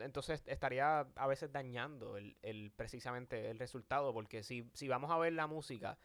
[0.00, 5.18] entonces estaría a veces dañando el, el precisamente el resultado, porque si, si vamos a
[5.18, 5.98] ver la música,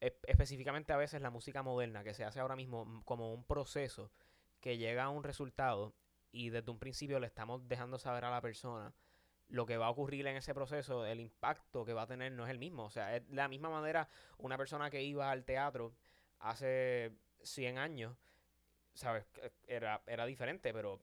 [0.00, 4.10] específicamente a veces la música moderna que se hace ahora mismo mm, como un proceso
[4.60, 5.94] que llega a un resultado
[6.32, 8.94] y desde un principio le estamos dejando saber a la persona
[9.48, 12.44] lo que va a ocurrir en ese proceso, el impacto que va a tener no
[12.44, 12.84] es el mismo.
[12.84, 14.08] O sea, es de la misma manera
[14.38, 15.94] una persona que iba al teatro
[16.40, 17.12] hace
[17.42, 18.16] 100 años,
[18.94, 19.24] ¿sabes?
[19.66, 21.00] Era, era diferente, pero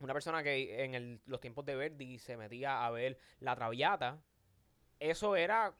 [0.00, 4.20] una persona que en los tiempos de Verdi se metía a ver La Traviata,
[5.00, 5.74] eso era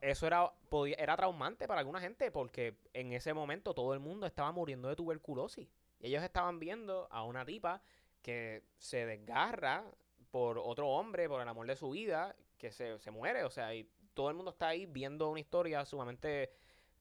[0.00, 0.52] eso era
[0.98, 4.96] era traumante para alguna gente porque en ese momento todo el mundo estaba muriendo de
[4.96, 5.68] tuberculosis.
[6.00, 7.82] Y ellos estaban viendo a una tipa
[8.22, 9.84] que se desgarra
[10.30, 13.74] por otro hombre, por el amor de su vida, que se, se muere, o sea,
[13.74, 16.52] y todo el mundo está ahí viendo una historia sumamente,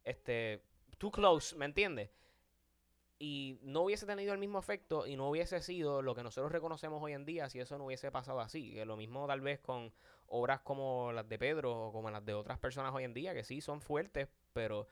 [0.04, 0.64] este,
[0.98, 2.10] too close, ¿me entiendes?
[3.20, 7.02] Y no hubiese tenido el mismo efecto y no hubiese sido lo que nosotros reconocemos
[7.02, 8.74] hoy en día si eso no hubiese pasado así.
[8.74, 9.92] Que lo mismo tal vez con
[10.28, 13.44] obras como las de Pedro o como las de otras personas hoy en día, que
[13.44, 14.88] sí son fuertes, pero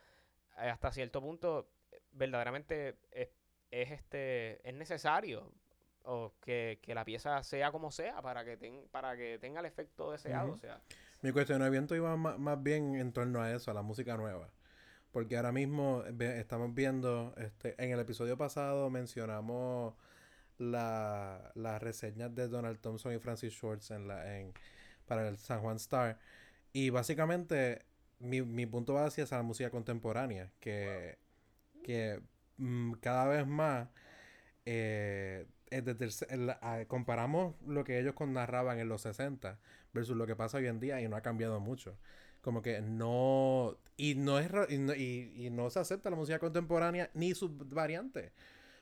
[0.57, 3.29] eh, hasta cierto punto eh, verdaderamente es,
[3.69, 5.51] es, este es necesario
[6.03, 9.65] o que, que la pieza sea como sea para que ten- para que tenga el
[9.67, 10.53] efecto deseado.
[10.53, 10.81] O sea,
[11.21, 14.49] Mi cuestionamiento iba ma- más, bien en torno a eso, a la música nueva.
[15.15, 19.93] Porque ahora mismo estamos viendo, este, en el episodio pasado mencionamos
[20.57, 24.51] la, las reseñas de Donald Thompson y Francis Schwartz en la, en,
[25.05, 26.19] para el San Juan Star.
[26.73, 27.85] Y básicamente
[28.19, 31.17] mi, mi punto va hacia esa música contemporánea, que,
[31.81, 32.19] que
[32.57, 33.87] mm, cada vez más
[34.65, 39.59] eh, eh, desde el comparamos lo que ellos narraban en los 60
[39.93, 41.97] versus lo que pasa hoy en día y no ha cambiado mucho.
[42.45, 43.75] Como que no...
[43.97, 47.49] Y no, es, y no, y- y no se acepta la música contemporánea ni sus
[47.69, 48.31] variantes.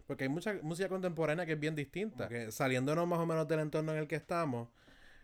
[0.06, 2.28] Porque hay mucha música contemporánea que es bien distinta.
[2.28, 4.68] Que saliéndonos más o menos del entorno en el que estamos,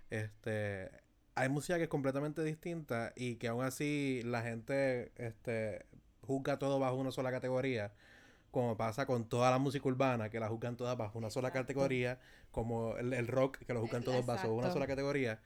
[0.10, 0.90] este,
[1.36, 5.86] hay música que es completamente distinta y que aún así la gente este,
[6.22, 7.92] juzga todo bajo una sola categoría.
[8.52, 12.20] Como pasa con toda la música urbana, que la juzgan todas bajo una sola categoría.
[12.52, 15.40] Como el, el rock, que lo juzgan todos bajo una sola categoría.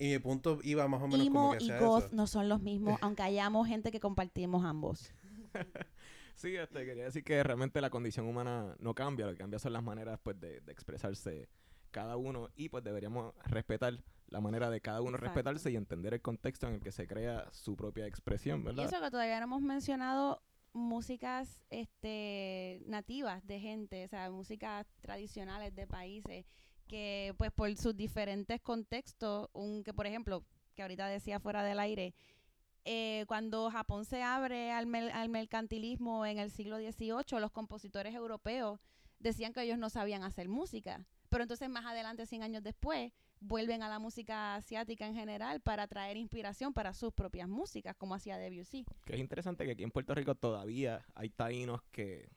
[0.00, 2.16] Y mi punto iba más o menos como Emo que y goth eso.
[2.16, 5.12] no son los mismos, aunque hayamos gente que compartimos ambos.
[6.34, 9.74] Sí, este, quería decir que realmente la condición humana no cambia, lo que cambia son
[9.74, 11.48] las maneras pues, de, de expresarse
[11.90, 15.34] cada uno y pues deberíamos respetar la manera de cada uno Exacto.
[15.34, 18.86] respetarse y entender el contexto en el que se crea su propia expresión, Y ¿verdad?
[18.86, 20.40] eso que todavía no hemos mencionado
[20.72, 26.46] músicas este nativas de gente, o sea, músicas tradicionales de países
[26.90, 31.78] que pues por sus diferentes contextos, un que por ejemplo, que ahorita decía fuera del
[31.78, 32.14] aire,
[32.84, 38.80] eh, cuando Japón se abre al, al mercantilismo en el siglo XVIII, los compositores europeos
[39.20, 41.06] decían que ellos no sabían hacer música.
[41.28, 45.86] Pero entonces más adelante, 100 años después, vuelven a la música asiática en general para
[45.86, 48.84] traer inspiración para sus propias músicas, como hacía Debussy.
[49.04, 52.28] Que es interesante que aquí en Puerto Rico todavía hay taínos que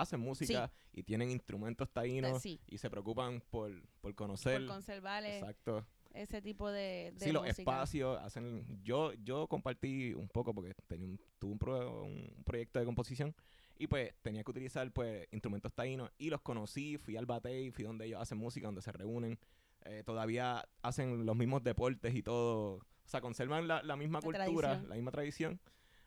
[0.00, 3.70] hacen música y tienen instrumentos taínos sí, y se preocupan por,
[4.00, 4.60] por conocer.
[4.66, 5.86] por conservar eh, Exacto.
[6.12, 8.80] ese tipo de, de Sí, los espacios hacen...
[8.82, 13.34] Yo, yo compartí un poco porque tenía un, tuve un, pro- un proyecto de composición
[13.76, 17.84] y pues tenía que utilizar pues instrumentos taínos y los conocí, fui al batey, fui
[17.84, 19.38] donde ellos hacen música, donde se reúnen.
[19.86, 22.76] Eh, todavía hacen los mismos deportes y todo.
[22.76, 24.88] O sea, conservan la, la misma La cultura, tradición.
[24.88, 25.60] la misma tradición.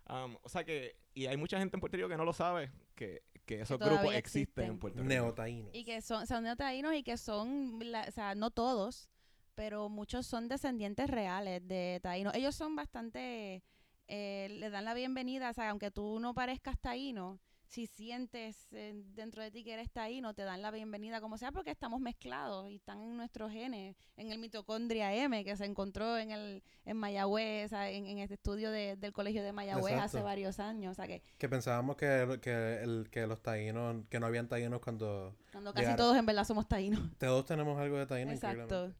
[0.05, 0.95] Am, o sea que...
[1.13, 4.13] Y hay mucha gente en Puerto Rico que no lo sabe, que, que esos grupos
[4.13, 4.79] existen en existen.
[4.79, 5.09] Puerto Rico.
[5.09, 5.71] Neotaínos.
[5.73, 9.09] Y que son, son neotaínos y que son, la- o sea, no todos,
[9.55, 12.35] pero muchos son descendientes reales de taínos.
[12.35, 13.63] Ellos son bastante,
[14.07, 18.93] eh, le dan la bienvenida, o sea, aunque tú no parezcas taíno, si sientes eh,
[19.13, 22.69] dentro de ti que eres taíno, te dan la bienvenida como sea porque estamos mezclados
[22.69, 26.95] y están en nuestros genes, en el mitocondria M que se encontró en el en
[26.97, 31.07] Mayagüez, en, en este estudio de- del colegio de Mayagüez hace varios años, o sea,
[31.07, 35.73] que Que pensábamos que, que, el, que los taínos, que no habían taínos cuando cuando
[35.73, 35.97] casi Llegaron.
[35.97, 37.01] todos en verdad somos taínos.
[37.19, 38.31] todos tenemos algo de taíno.
[38.31, 38.93] Exacto.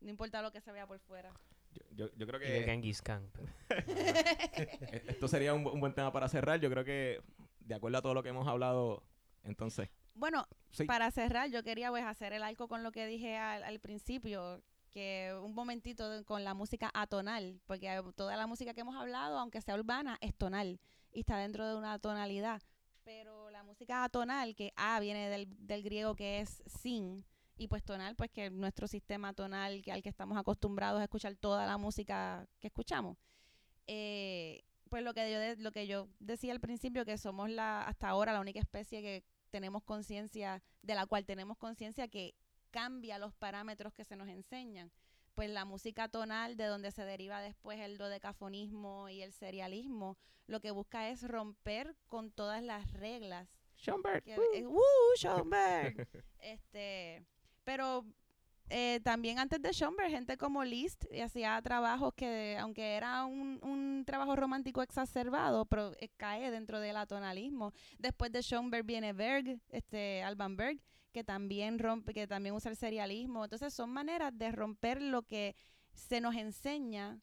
[0.00, 1.32] No importa lo que se vea por fuera.
[1.72, 2.64] Yo, yo- yo creo y de que...
[2.64, 3.30] Genghis Khan.
[5.06, 6.58] Esto sería un, un buen tema para cerrar.
[6.60, 7.20] Yo creo que,
[7.60, 9.02] de acuerdo a todo lo que hemos hablado,
[9.44, 13.36] entonces, Bueno, sí, para cerrar, yo quería pues hacer el arco con lo que dije
[13.36, 14.62] al, al principio.
[14.90, 19.38] que un momentito de- con la música atonal, porque toda la música que hemos hablado,
[19.38, 20.80] aunque sea urbana, es tonal
[21.12, 22.60] y está dentro de una tonalidad.
[23.04, 27.24] Pero la música atonal, que A viene del, del griego que es sin,
[27.56, 31.36] y pues tonal, pues que nuestro sistema tonal que, al que estamos acostumbrados a escuchar
[31.36, 33.16] toda la música que escuchamos.
[33.86, 37.82] Eh, pues lo que yo de- lo que yo decía al principio que somos la
[37.84, 42.34] hasta ahora la única especie que tenemos conciencia de la cual tenemos conciencia que
[42.70, 44.90] cambia los parámetros que se nos enseñan
[45.34, 50.60] pues la música tonal de donde se deriva después el dodecafonismo y el serialismo lo
[50.60, 54.24] que busca es romper con todas las reglas Schoenberg.
[54.24, 54.80] que, eh, ¡uh!
[55.16, 56.06] Schoenberg.
[56.40, 57.24] este,
[57.64, 58.04] pero
[58.72, 63.58] eh, también antes de Schoenberg, gente como Liszt y hacía trabajos que, aunque era un,
[63.62, 67.72] un trabajo romántico exacerbado, pero eh, cae dentro del atonalismo.
[67.98, 70.80] Después de Schoenberg viene Berg, este, Alban Berg,
[71.12, 73.42] que también rompe, que también usa el serialismo.
[73.42, 75.56] Entonces son maneras de romper lo que
[75.92, 77.18] se nos enseña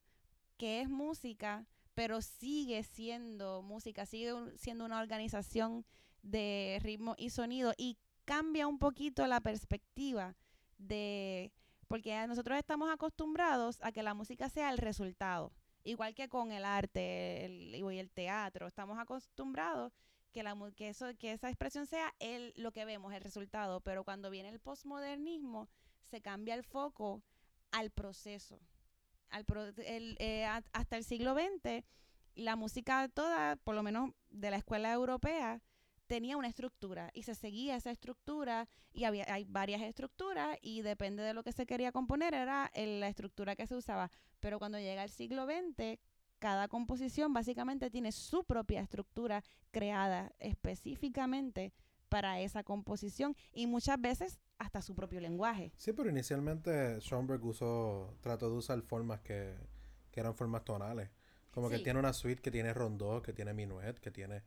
[0.57, 5.85] que es música, pero sigue siendo música, sigue siendo una organización
[6.21, 10.35] de ritmo y sonido y cambia un poquito la perspectiva
[10.77, 11.51] de
[11.87, 15.53] porque nosotros estamos acostumbrados a que la música sea el resultado,
[15.83, 19.93] igual que con el arte y el teatro, estamos acostumbrados
[20.33, 24.03] que la que eso que esa expresión sea el lo que vemos, el resultado, pero
[24.03, 25.69] cuando viene el posmodernismo
[26.03, 27.23] se cambia el foco
[27.71, 28.59] al proceso.
[29.29, 31.83] Al pro- eh, hasta el siglo XX
[32.35, 35.61] la música toda, por lo menos de la escuela europea,
[36.07, 41.21] tenía una estructura y se seguía esa estructura y había hay varias estructuras y depende
[41.23, 44.09] de lo que se quería componer era el- la estructura que se usaba.
[44.39, 45.99] Pero cuando llega el siglo XX,
[46.39, 51.73] cada composición básicamente tiene su propia estructura creada específicamente
[52.09, 55.71] para esa composición y muchas veces hasta su propio lenguaje.
[55.77, 59.55] Sí, pero inicialmente Schoenberg usó, trató de usar formas que,
[60.11, 61.09] que eran formas tonales.
[61.51, 61.83] Como que Sí.
[61.83, 64.43] tiene una suite que tiene rondó, que tiene minuet, que tiene,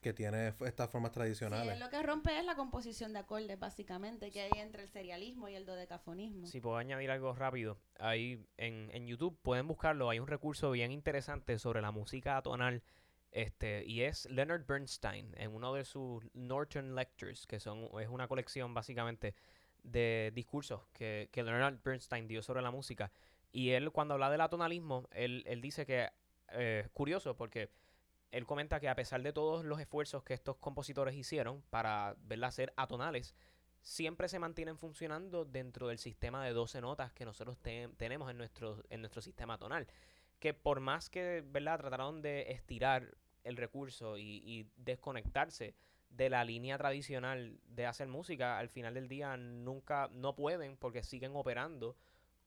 [0.00, 1.78] que tiene estas formas tradicionales.
[1.78, 5.54] lo que rompe es la composición de acordes básicamente que hay entre el serialismo y
[5.54, 6.46] el dodecafonismo.
[6.46, 10.90] Si puedo añadir algo rápido, ahí en, en YouTube pueden buscarlo, hay un recurso bien
[10.92, 12.82] interesante sobre la música atonal,
[13.30, 18.26] este, y es Leonard Bernstein, en uno de sus Norton Lectures, que son, es una
[18.26, 19.34] colección básicamente
[19.82, 23.12] de discursos que, que Leonard Bernstein dio sobre la música.
[23.52, 26.08] Y él cuando habla del atonalismo, él, él dice que,
[26.52, 27.70] eh, curioso, porque
[28.30, 32.50] él comenta que a pesar de todos los esfuerzos que estos compositores hicieron para verla
[32.50, 33.34] ser atonales,
[33.82, 38.36] siempre se mantienen funcionando dentro del sistema de 12 notas que nosotros te- tenemos en
[38.38, 39.86] nuestro, en nuestro sistema tonal.
[40.38, 41.78] Que por más que ¿verdad?
[41.78, 45.74] trataron de estirar el recurso y, y desconectarse
[46.10, 51.02] de la línea tradicional de hacer música, al final del día nunca, no pueden porque
[51.02, 51.96] siguen operando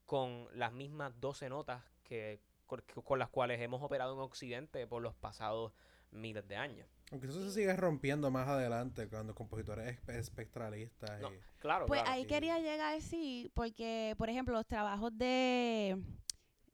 [0.05, 5.01] con las mismas 12 notas que, con, con las cuales hemos operado en Occidente por
[5.01, 5.73] los pasados
[6.11, 6.87] miles de años.
[7.11, 11.39] Aunque eso se sigue rompiendo más adelante cuando compositores espe- espectralistas No, y...
[11.59, 12.15] claro, Pues claro.
[12.15, 12.27] ahí sí.
[12.27, 16.01] quería llegar, sí, porque, por ejemplo, los trabajos de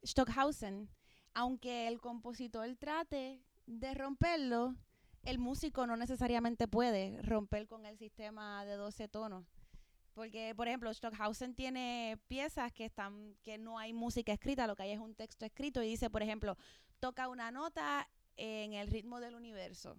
[0.06, 0.90] Stockhausen,
[1.34, 4.76] aunque el compositor trate de romperlo,
[5.24, 9.46] el músico no necesariamente puede romper con el sistema de 12 tonos.
[10.20, 14.84] Porque, por ejemplo, Stockhausen tiene piezas que están, que no hay música escrita, lo que
[14.84, 16.58] hay es un texto escrito y dice, por ejemplo,
[17.00, 18.06] toca una nota
[18.36, 19.96] en el ritmo del universo.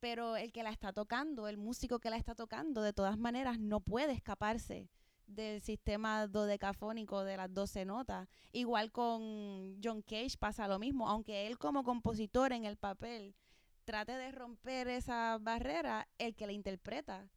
[0.00, 3.60] Pero el que la está tocando, el músico que la está tocando, de todas maneras
[3.60, 4.90] no puede escaparse
[5.28, 8.26] del sistema dodecafónico de las 12 notas.
[8.50, 13.36] Igual con John Cage pasa lo mismo, aunque él como compositor en el papel
[13.84, 17.30] trate de romper esa barrera, el que la interpreta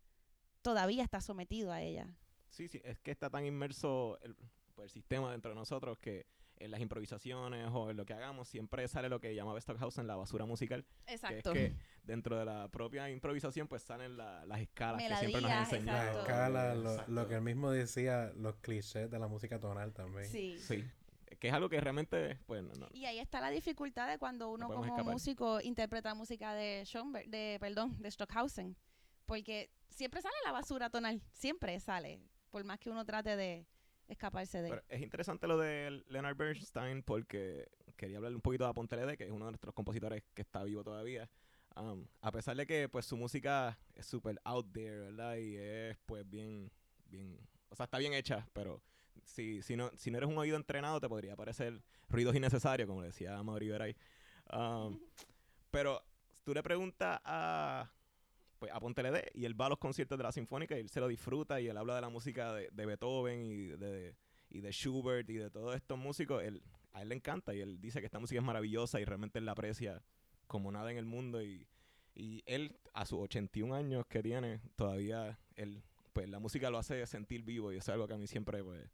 [0.61, 2.07] todavía está sometido a ella.
[2.49, 4.35] Sí, sí, es que está tan inmerso el,
[4.75, 6.25] pues, el sistema dentro de nosotros que
[6.59, 10.15] en las improvisaciones o en lo que hagamos siempre sale lo que llamaba Stockhausen la
[10.15, 10.85] basura musical.
[11.05, 11.53] Exacto.
[11.53, 15.41] Que es que dentro de la propia improvisación pues salen la- las escalas que siempre
[15.41, 15.97] nos Melodías, han enseñado.
[15.99, 16.21] La Exacto.
[16.31, 20.25] escala, lo, lo que él mismo decía, los clichés de la música tonal también.
[20.29, 20.57] Sí.
[20.57, 20.83] Sí,
[21.39, 22.87] que es algo que realmente, pues, no, no.
[22.91, 25.13] Y ahí está la dificultad de cuando uno como escapar.
[25.13, 28.75] músico interpreta música de Schoenberg, de perdón, de Stockhausen,
[29.27, 32.21] porque siempre sale la basura tonal, siempre sale,
[32.51, 33.65] por más que uno trate de
[34.07, 34.69] escaparse de.
[34.69, 37.67] Pero es interesante lo de Leonard Bernstein porque
[37.97, 40.63] quería hablarle un poquito de Aponte LD, que es uno de nuestros compositores que está
[40.63, 41.29] vivo todavía.
[41.75, 45.35] Um, a pesar de que pues su música es súper out there, ¿verdad?
[45.35, 46.71] Y es pues bien,
[47.05, 47.39] bien,
[47.69, 48.81] o sea, está bien hecha, pero
[49.25, 53.01] si, si, no, si no eres un oído entrenado te podría parecer ruidos innecesarios, como
[53.01, 53.95] decía Mauri Veray.
[54.53, 54.99] Um,
[55.71, 56.03] pero
[56.43, 57.91] tú le preguntas a,
[58.59, 60.89] pues, a Ponte LD y él va a los conciertos de la Sinfónica y él
[60.89, 64.15] se lo disfruta y él habla de la música de, Beethoven y de,
[64.49, 67.79] y de Schubert y de todos estos músicos, él, a él le encanta y él
[67.79, 70.01] dice que esta música es maravillosa y realmente él la aprecia
[70.47, 71.67] como nada en el mundo y,
[72.15, 75.83] y él a sus 81 años que tiene todavía él
[76.13, 78.63] pues la música lo hace sentir vivo y eso es algo que a mí siempre
[78.63, 78.89] pues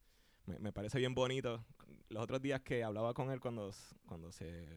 [0.46, 1.64] me, me parece bien bonito.
[2.10, 3.72] Los otros días que hablaba con él cuando,
[4.06, 4.68] cuando se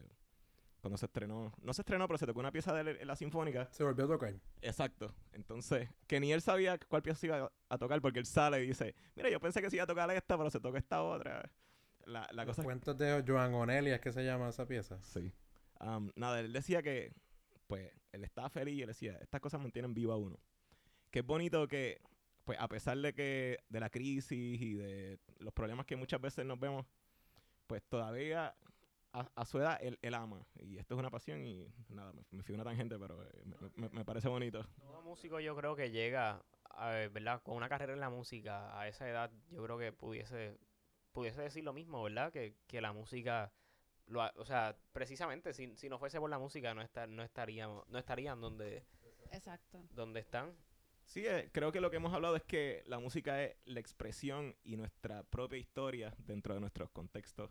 [0.81, 3.83] cuando se estrenó no se estrenó pero se tocó una pieza de la sinfónica Se
[3.83, 4.33] volvió a tocar.
[4.61, 5.13] Exacto.
[5.33, 8.67] Entonces, que ni él sabía cuál pieza se iba a tocar porque él sale y
[8.67, 11.51] dice, mira, yo pensé que se iba a tocar esta, pero se toca esta otra.
[12.05, 14.99] La, la Los cosa es cuentos de Joan Onelia, ¿es que se llama esa pieza?
[15.03, 15.31] Sí.
[15.79, 17.13] Am, nada, él decía que,
[17.67, 20.39] pues, él estaba feliz y él decía, estas cosas mantienen vivo a uno.
[21.11, 22.01] Que es bonito que,
[22.45, 26.45] pues, a pesar de que, de la crisis y de los problemas que muchas veces
[26.45, 26.85] nos vemos,
[27.67, 28.55] pues todavía
[29.21, 30.45] a, a su edad él, él ama.
[30.59, 33.55] Y esto es una pasión y nada, me, me fui una tangente, pero eh, me,
[33.75, 34.63] me- me parece bonito.
[34.79, 37.41] Todo músico yo creo que llega, a, ¿verdad?
[37.43, 40.57] Con una carrera en la música a esa edad, yo creo que pudiese,
[41.11, 42.31] pudiese decir lo mismo, ¿verdad?
[42.31, 43.51] Que, que la música,
[44.05, 47.87] lo, o sea, precisamente, si, si no fuese por la música, no, estar, no, estaríamos,
[47.89, 48.85] no estarían donde,
[49.31, 49.83] Exacto.
[49.91, 50.55] donde están.
[51.05, 54.55] Sí, eh, creo que lo que hemos hablado es que la música es la expresión
[54.63, 57.49] y nuestra propia historia dentro de nuestros contextos.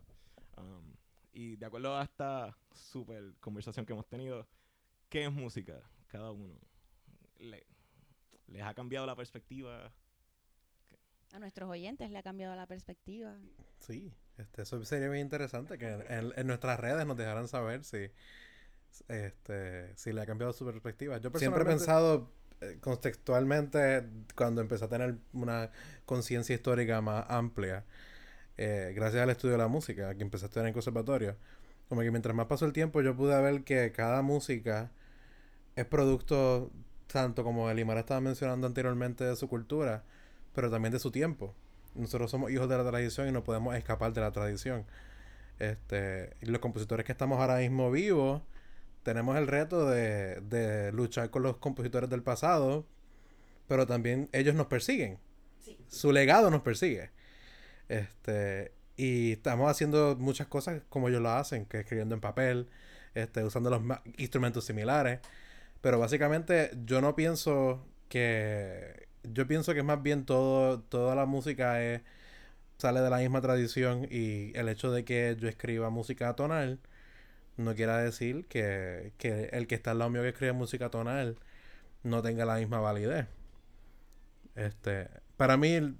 [0.57, 0.93] Um,
[1.37, 4.47] y de acuerdo a esta super conversación que hemos tenido,
[5.07, 5.79] ¿qué es música?
[6.07, 6.55] Cada uno.
[7.37, 7.67] Le-
[8.47, 9.91] ¿Les ha cambiado la perspectiva?
[11.33, 13.37] A nuestros oyentes le ha cambiado la perspectiva.
[13.79, 18.09] Sí, este, eso sería bien interesante que en, en nuestras redes nos dejaran saber si,
[19.07, 21.19] este, si le ha cambiado su perspectiva.
[21.19, 22.31] Yo siempre he pensado
[22.61, 25.69] eh, contextualmente cuando empecé a tener una
[26.05, 27.85] conciencia histórica más amplia,
[28.57, 31.35] eh, gracias al estudio de la música, que empecé a estudiar en el conservatorio,
[31.89, 34.91] como que mientras más pasó el tiempo yo pude ver que cada música
[35.75, 36.71] es producto,
[37.07, 40.03] tanto como Elimar estaba mencionando anteriormente, de su cultura,
[40.53, 41.53] pero también de su tiempo.
[41.95, 44.85] Nosotros somos hijos de la tradición y no podemos escapar de la tradición.
[45.59, 48.41] Este, y los compositores que estamos ahora mismo vivos,
[49.03, 52.85] tenemos el reto de, de luchar con los compositores del pasado,
[53.67, 55.19] pero también ellos nos persiguen.
[55.59, 55.77] Sí.
[55.87, 57.11] Su legado nos persigue.
[57.89, 62.69] Este, y estamos haciendo muchas cosas como ellos lo hacen, que escribiendo en papel,
[63.15, 63.81] este, usando los
[64.17, 65.19] instrumentos similares.
[65.81, 69.07] Pero básicamente yo no pienso que...
[69.23, 72.01] Yo pienso que más bien todo, toda la música es,
[72.77, 76.79] sale de la misma tradición y el hecho de que yo escriba música tonal
[77.57, 81.37] no quiere decir que, que el que está al lado mío que escribe música tonal
[82.03, 83.27] no tenga la misma validez.
[84.55, 85.95] Este, para mí, al,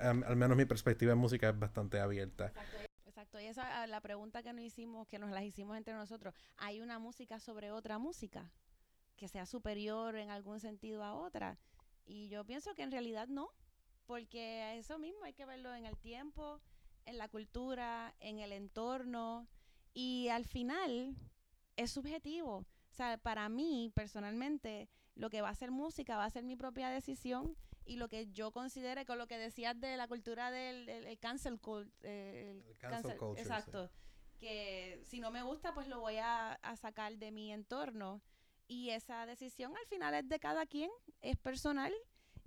[0.00, 2.52] al- menos mi perspectiva en música es bastante abierta.
[3.06, 6.80] Exacto, y esa la pregunta que nos hicimos, que nos las hicimos entre nosotros, ¿hay
[6.80, 8.50] una música sobre otra música
[9.16, 11.58] que sea superior en algún sentido a otra?
[12.06, 13.50] Y yo pienso que en realidad no,
[14.06, 16.60] porque eso mismo hay que verlo en el tiempo,
[17.06, 19.46] en la cultura, en el entorno,
[19.92, 21.14] y al final
[21.76, 22.56] es subjetivo.
[22.56, 26.56] O sea, para mí, personalmente, lo que va a ser música va a ser mi
[26.56, 27.56] propia decisión
[27.86, 31.18] y lo que yo considere con lo que decías de la cultura del, del- el
[31.18, 33.48] cancel cult, eh, el El cancel culture, sí.
[33.48, 33.90] exacto
[34.40, 38.20] que si no me gusta pues lo voy a, a sacar de mi entorno
[38.66, 41.92] y esa decisión al final es de cada quien es personal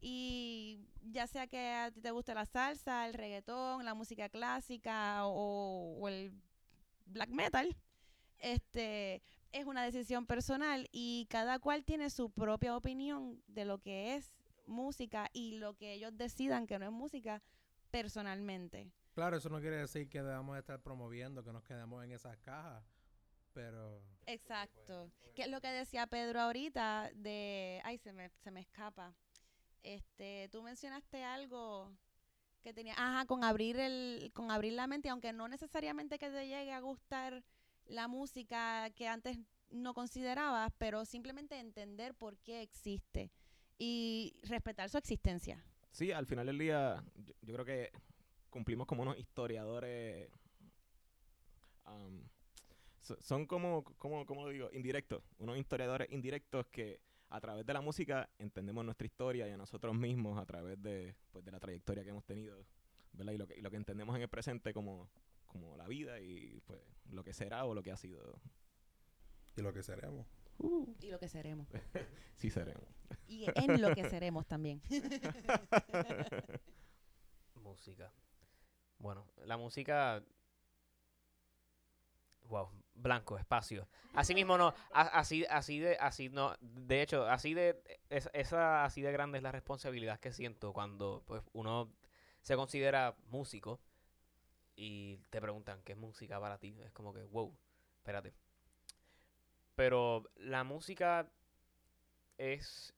[0.02, 5.26] y ya sea que a ti te guste la salsa el reggaetón la música clásica
[5.26, 6.34] o, o el
[7.06, 7.76] black metal
[8.40, 14.16] este es una decisión personal y cada cual tiene su propia opinión de lo que
[14.16, 14.36] es
[14.68, 17.42] música y lo que ellos decidan que no es música
[17.92, 18.92] personalmente.
[19.14, 22.84] Claro, eso no quiere decir que debamos estar promoviendo que nos quedemos en esas cajas,
[23.54, 25.10] pero Exacto.
[25.34, 29.16] Que es lo que decía Pedro ahorita de, ay, se me, se me escapa.
[29.84, 31.92] Este, tú mencionaste algo
[32.62, 36.48] que tenía, ajá, con abrir el, con abrir la mente, aunque no necesariamente que te
[36.48, 37.44] llegue a gustar
[37.86, 39.40] la música que antes
[39.70, 43.32] no considerabas, pero simplemente entender por qué existe
[43.78, 45.64] y respetar su existencia.
[45.92, 47.92] Sí, al final del día, yo, yo creo que
[48.50, 50.30] cumplimos como unos historiadores.
[51.86, 52.28] am,
[53.02, 55.24] so- son como, como, como digo, indirectos.
[55.40, 57.00] Unos historiadores indirectos que
[57.30, 61.16] a través de la música entendemos nuestra historia y a nosotros mismos a través de,
[61.32, 62.66] pues, de la trayectoria que hemos tenido.
[63.14, 63.34] ¿verdad?
[63.34, 65.10] Y, lo que, y lo que entendemos en el presente como,
[65.48, 68.40] como la vida y pues lo que será o lo que ha sido.
[69.56, 70.28] Y lo que seremos.
[71.00, 71.68] Y lo que seremos.
[72.38, 72.84] Sí seremos.
[73.28, 74.82] Y en lo que seremos también.
[77.56, 78.12] Música.
[79.00, 80.24] Bueno, la música.
[82.44, 83.88] Wow, blanco, espacio.
[84.14, 88.86] Así mismo no, a- así, así de, así no, de hecho, así de, es- esa,
[88.86, 91.92] así de grande es la responsabilidad que siento cuando, pues, uno
[92.42, 93.82] se considera músico,
[94.78, 96.78] y te preguntan qué es música para ti.
[96.86, 97.54] Es como que, wow,
[97.98, 98.34] espérate.
[99.78, 101.30] Pero la música
[102.38, 102.94] es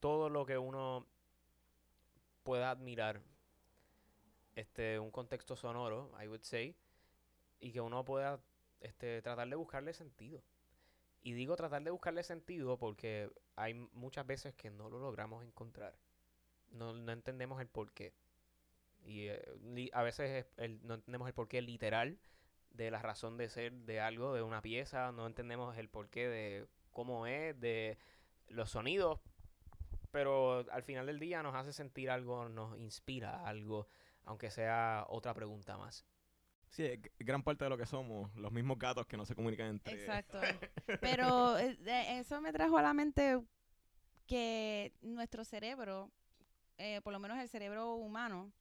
[0.00, 1.06] todo lo que uno
[2.44, 3.20] pueda admirar.
[4.54, 6.76] Este, un contexto sonoro, I would say,
[7.60, 8.40] y que uno pueda
[8.80, 10.42] este, tratar de buscarle sentido.
[11.22, 15.96] Y digo tratar de buscarle sentido porque hay muchas veces que no lo logramos encontrar.
[16.72, 18.14] No, no entendemos el porqué.
[19.04, 22.18] Y eh, a veces es el- no entendemos el porqué literal
[22.74, 25.12] de la razón de ser de algo, de una pieza.
[25.12, 27.98] No entendemos el porqué de cómo es, de
[28.48, 29.20] los sonidos.
[30.10, 33.88] Pero al final del día nos hace sentir algo, nos inspira algo,
[34.24, 36.04] aunque sea otra pregunta más.
[36.68, 39.94] Sí, gran parte de lo que somos, los mismos gatos que no se comunican entre
[39.94, 40.40] Exacto.
[41.00, 41.76] Pero eh,
[42.18, 43.40] eso me trajo a la mente
[44.26, 46.10] que nuestro cerebro,
[46.78, 48.52] eh, por lo menos el cerebro humano,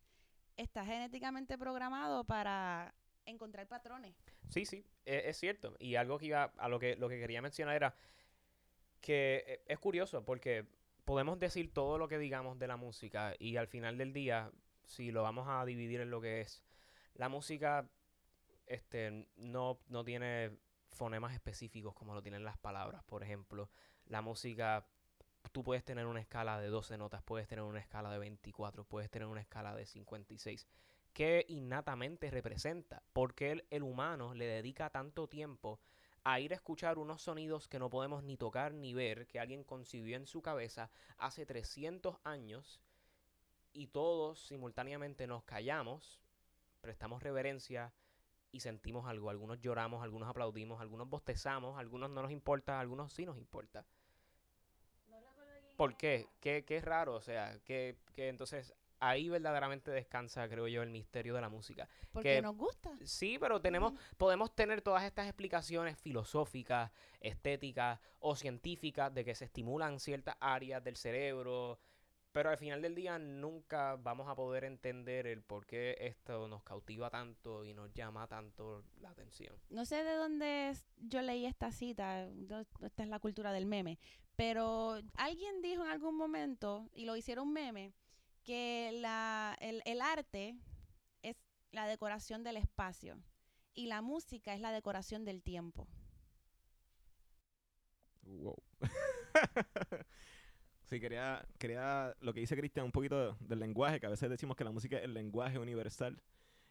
[0.57, 2.93] está genéticamente programado para
[3.25, 4.15] encontrar patrones.
[4.49, 5.75] Sí, sí, e- es, cierto.
[5.79, 7.95] Y algo que iba, a lo que, lo que quería mencionar era
[9.01, 10.65] que eh, es curioso porque
[11.05, 14.51] podemos decir todo lo que digamos de la música y al final del día,
[14.85, 16.63] si lo vamos a dividir en lo que es,
[17.15, 17.89] la música
[18.65, 20.57] este, no, no tiene
[20.89, 23.03] fonemas específicos como lo tienen las palabras.
[23.03, 23.69] Por ejemplo,
[24.05, 24.87] la música,
[25.51, 29.09] tú puedes tener una escala de 12 notas, puedes tener una escala de 24, puedes
[29.09, 30.67] tener una escala de 56
[31.13, 33.03] que innatamente representa.
[33.13, 35.79] Porque el, el humano le dedica tanto tiempo
[36.23, 39.63] a ir a escuchar unos sonidos que no podemos ni tocar ni ver, que alguien
[39.63, 42.81] concibió en su cabeza hace 300 años,
[43.73, 46.21] y todos simultáneamente nos callamos,
[46.81, 47.91] prestamos reverencia
[48.51, 49.29] y sentimos algo.
[49.29, 53.85] Algunos lloramos, algunos aplaudimos, algunos bostezamos, algunos no nos importa, algunos sí nos importa.
[55.75, 56.27] ¿Por qué?
[56.39, 57.15] ¿Qué, qué raro?
[57.15, 58.75] O sea, que, que entonces
[59.07, 61.87] ahí verdaderamente descansa, creo yo, el misterio de la música.
[62.11, 62.91] Porque Que- nos gusta.
[63.03, 69.45] Sí, pero tenemos, podemos tener todas estas explicaciones filosóficas, estéticas o científicas de que se
[69.45, 71.79] estimulan ciertas áreas del cerebro,
[72.31, 76.63] pero al final del día nunca vamos a poder entender el por qué esto nos
[76.63, 79.55] cautiva tanto y nos llama tanto la atención.
[79.69, 82.27] No sé de dónde es- yo leí esta cita,
[82.81, 83.99] esta es la cultura del meme,
[84.35, 87.93] pero alguien dijo en algún momento, y lo hicieron meme,
[88.43, 90.55] que la, el, el arte
[91.21, 91.37] es
[91.71, 93.17] la decoración del espacio
[93.73, 95.87] y la música es la decoración del tiempo.
[98.23, 98.61] Wow.
[100.83, 104.55] sí, quería, quería lo que dice Cristian un poquito del lenguaje, que a veces decimos
[104.55, 106.21] que la música es el lenguaje universal.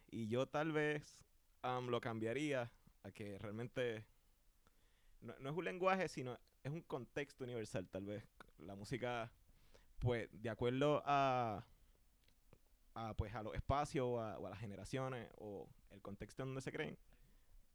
[0.09, 1.19] Y yo tal vez
[1.61, 2.71] am, lo cambiaría
[3.03, 4.05] a que realmente
[5.21, 8.23] no, no es un lenguaje, sino es un contexto universal, tal vez.
[8.57, 9.31] La música,
[10.03, 11.65] pues, de acuerdo a,
[12.93, 16.49] a, pues, a los espacios o a, o a las generaciones o el contexto en
[16.49, 16.97] donde se creen,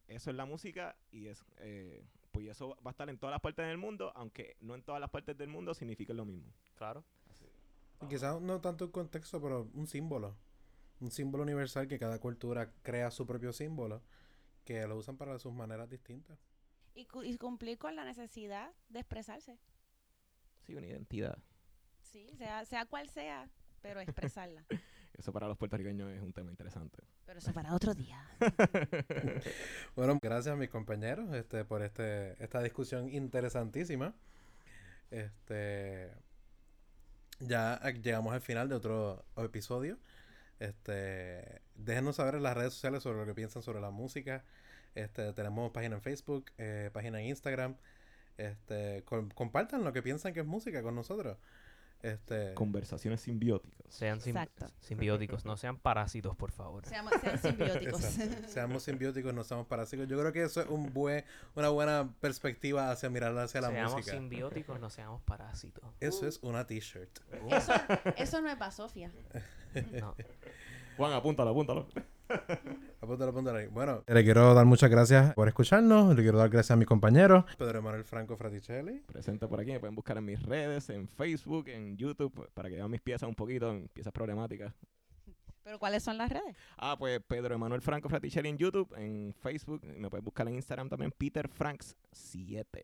[0.07, 3.41] eso es la música y es, eh, pues eso va a estar en todas las
[3.41, 6.53] partes del mundo, aunque no en todas las partes del mundo signifique lo mismo.
[6.77, 7.05] Claro.
[8.01, 10.37] Y quizás no tanto un contexto, pero un símbolo.
[11.01, 14.03] Un símbolo universal que cada cultura crea su propio símbolo,
[14.65, 16.39] que lo usan para sus maneras distintas.
[16.95, 19.59] Y, cu- y cumplir con la necesidad de expresarse.
[20.61, 21.39] Sí, una identidad.
[22.11, 23.49] Sí, sea, sea cual sea,
[23.83, 24.65] pero expresarla.
[25.19, 27.03] Eso para los puertorriqueños es un tema interesante.
[27.27, 28.25] pero eso para otro día.
[29.97, 34.15] Bueno, gracias a mis compañeros este, por este, esta discusión interesantísima.
[35.11, 36.13] Este,
[37.41, 39.99] ya llegamos al final de otro episodio.
[40.61, 44.45] Este, déjenos saber en las redes sociales sobre lo que piensan sobre la música.
[44.95, 47.77] Este, tenemos página en Facebook, eh, página en Instagram.
[48.37, 51.39] Este, com- compartan lo que piensan que es música con nosotros.
[52.03, 53.79] Este, Conversaciones simbióticas.
[53.93, 54.71] Sean sim- Exacto.
[54.81, 56.87] simbióticos, no sean parásitos, por favor.
[56.87, 58.01] Seamos, sean simbióticos.
[58.49, 60.07] Seamos simbióticos, no seamos parásitos.
[60.07, 61.25] Yo creo que eso es un buen,
[61.57, 64.13] una buena perspectiva hacia mirar hacia la seamos música.
[64.13, 65.83] simbióticos, no seamos parásitos.
[66.01, 67.19] Eso es una t-shirt.
[67.43, 67.73] Uh, eso,
[68.17, 69.11] eso no es basofia.
[69.99, 70.15] no.
[70.99, 71.87] Juan, apúntalo, apúntalo.
[73.01, 73.69] Apúntalo, apúntalo ahí.
[73.69, 76.15] Bueno, le quiero dar muchas gracias por escucharnos.
[76.17, 77.45] Le quiero dar gracias a mis compañeros.
[77.57, 78.99] Pedro Emanuel Franco Fraticelli.
[79.07, 82.75] Presente por aquí, me pueden buscar en mis redes, en Facebook, en YouTube, para que
[82.75, 84.75] vean mis piezas un poquito, en piezas problemáticas.
[85.63, 86.57] Pero ¿cuáles son las redes?
[86.77, 90.89] Ah, pues Pedro Emanuel Franco Fraticelli en YouTube, en Facebook, me pueden buscar en Instagram
[90.89, 92.83] también, Peter Franks 7.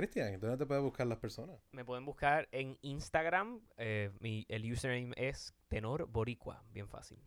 [0.00, 1.58] Cristian, ¿dónde te pueden buscar las personas?
[1.72, 3.60] Me pueden buscar en Instagram.
[3.76, 6.64] eh, mi, el username es Tenor Boricua.
[6.72, 7.18] Bien fácil.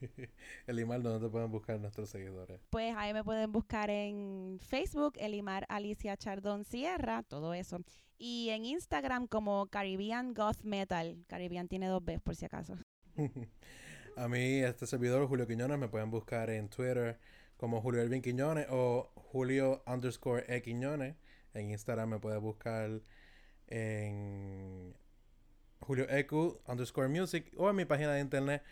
[0.66, 2.60] Elimar, ¿dónde te pueden buscar nuestros seguidores?
[2.70, 7.78] Pues ahí me pueden buscar en Facebook, Elimar Alicia Chardón Sierra, todo eso.
[8.18, 11.24] Y en Instagram como Caribbean Goth Metal.
[11.28, 12.76] Caribbean tiene dos Bs por si acaso.
[14.16, 17.20] A mí, este servidor, Julio Quiñones, me pueden buscar en Twitter
[17.56, 21.14] como Julio Elvin Quiñones o Julio underscore E Quiñones.
[21.56, 23.00] En Instagram me puedes buscar
[23.68, 24.94] en
[25.80, 28.62] Julio EQ underscore music o en mi página de internet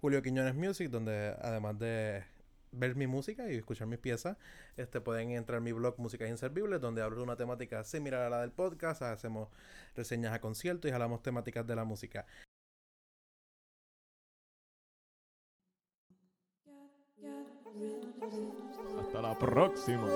[0.00, 2.24] Julio Quiñones Music, donde además de
[2.72, 4.36] ver mi música y escuchar mis piezas,
[4.76, 8.30] este pueden entrar en mi blog Músicas Inservibles, donde hablo de una temática similar a
[8.30, 9.48] la del podcast, hacemos
[9.94, 12.26] reseñas a conciertos y hablamos temáticas de la música.
[19.00, 20.08] Hasta la próxima.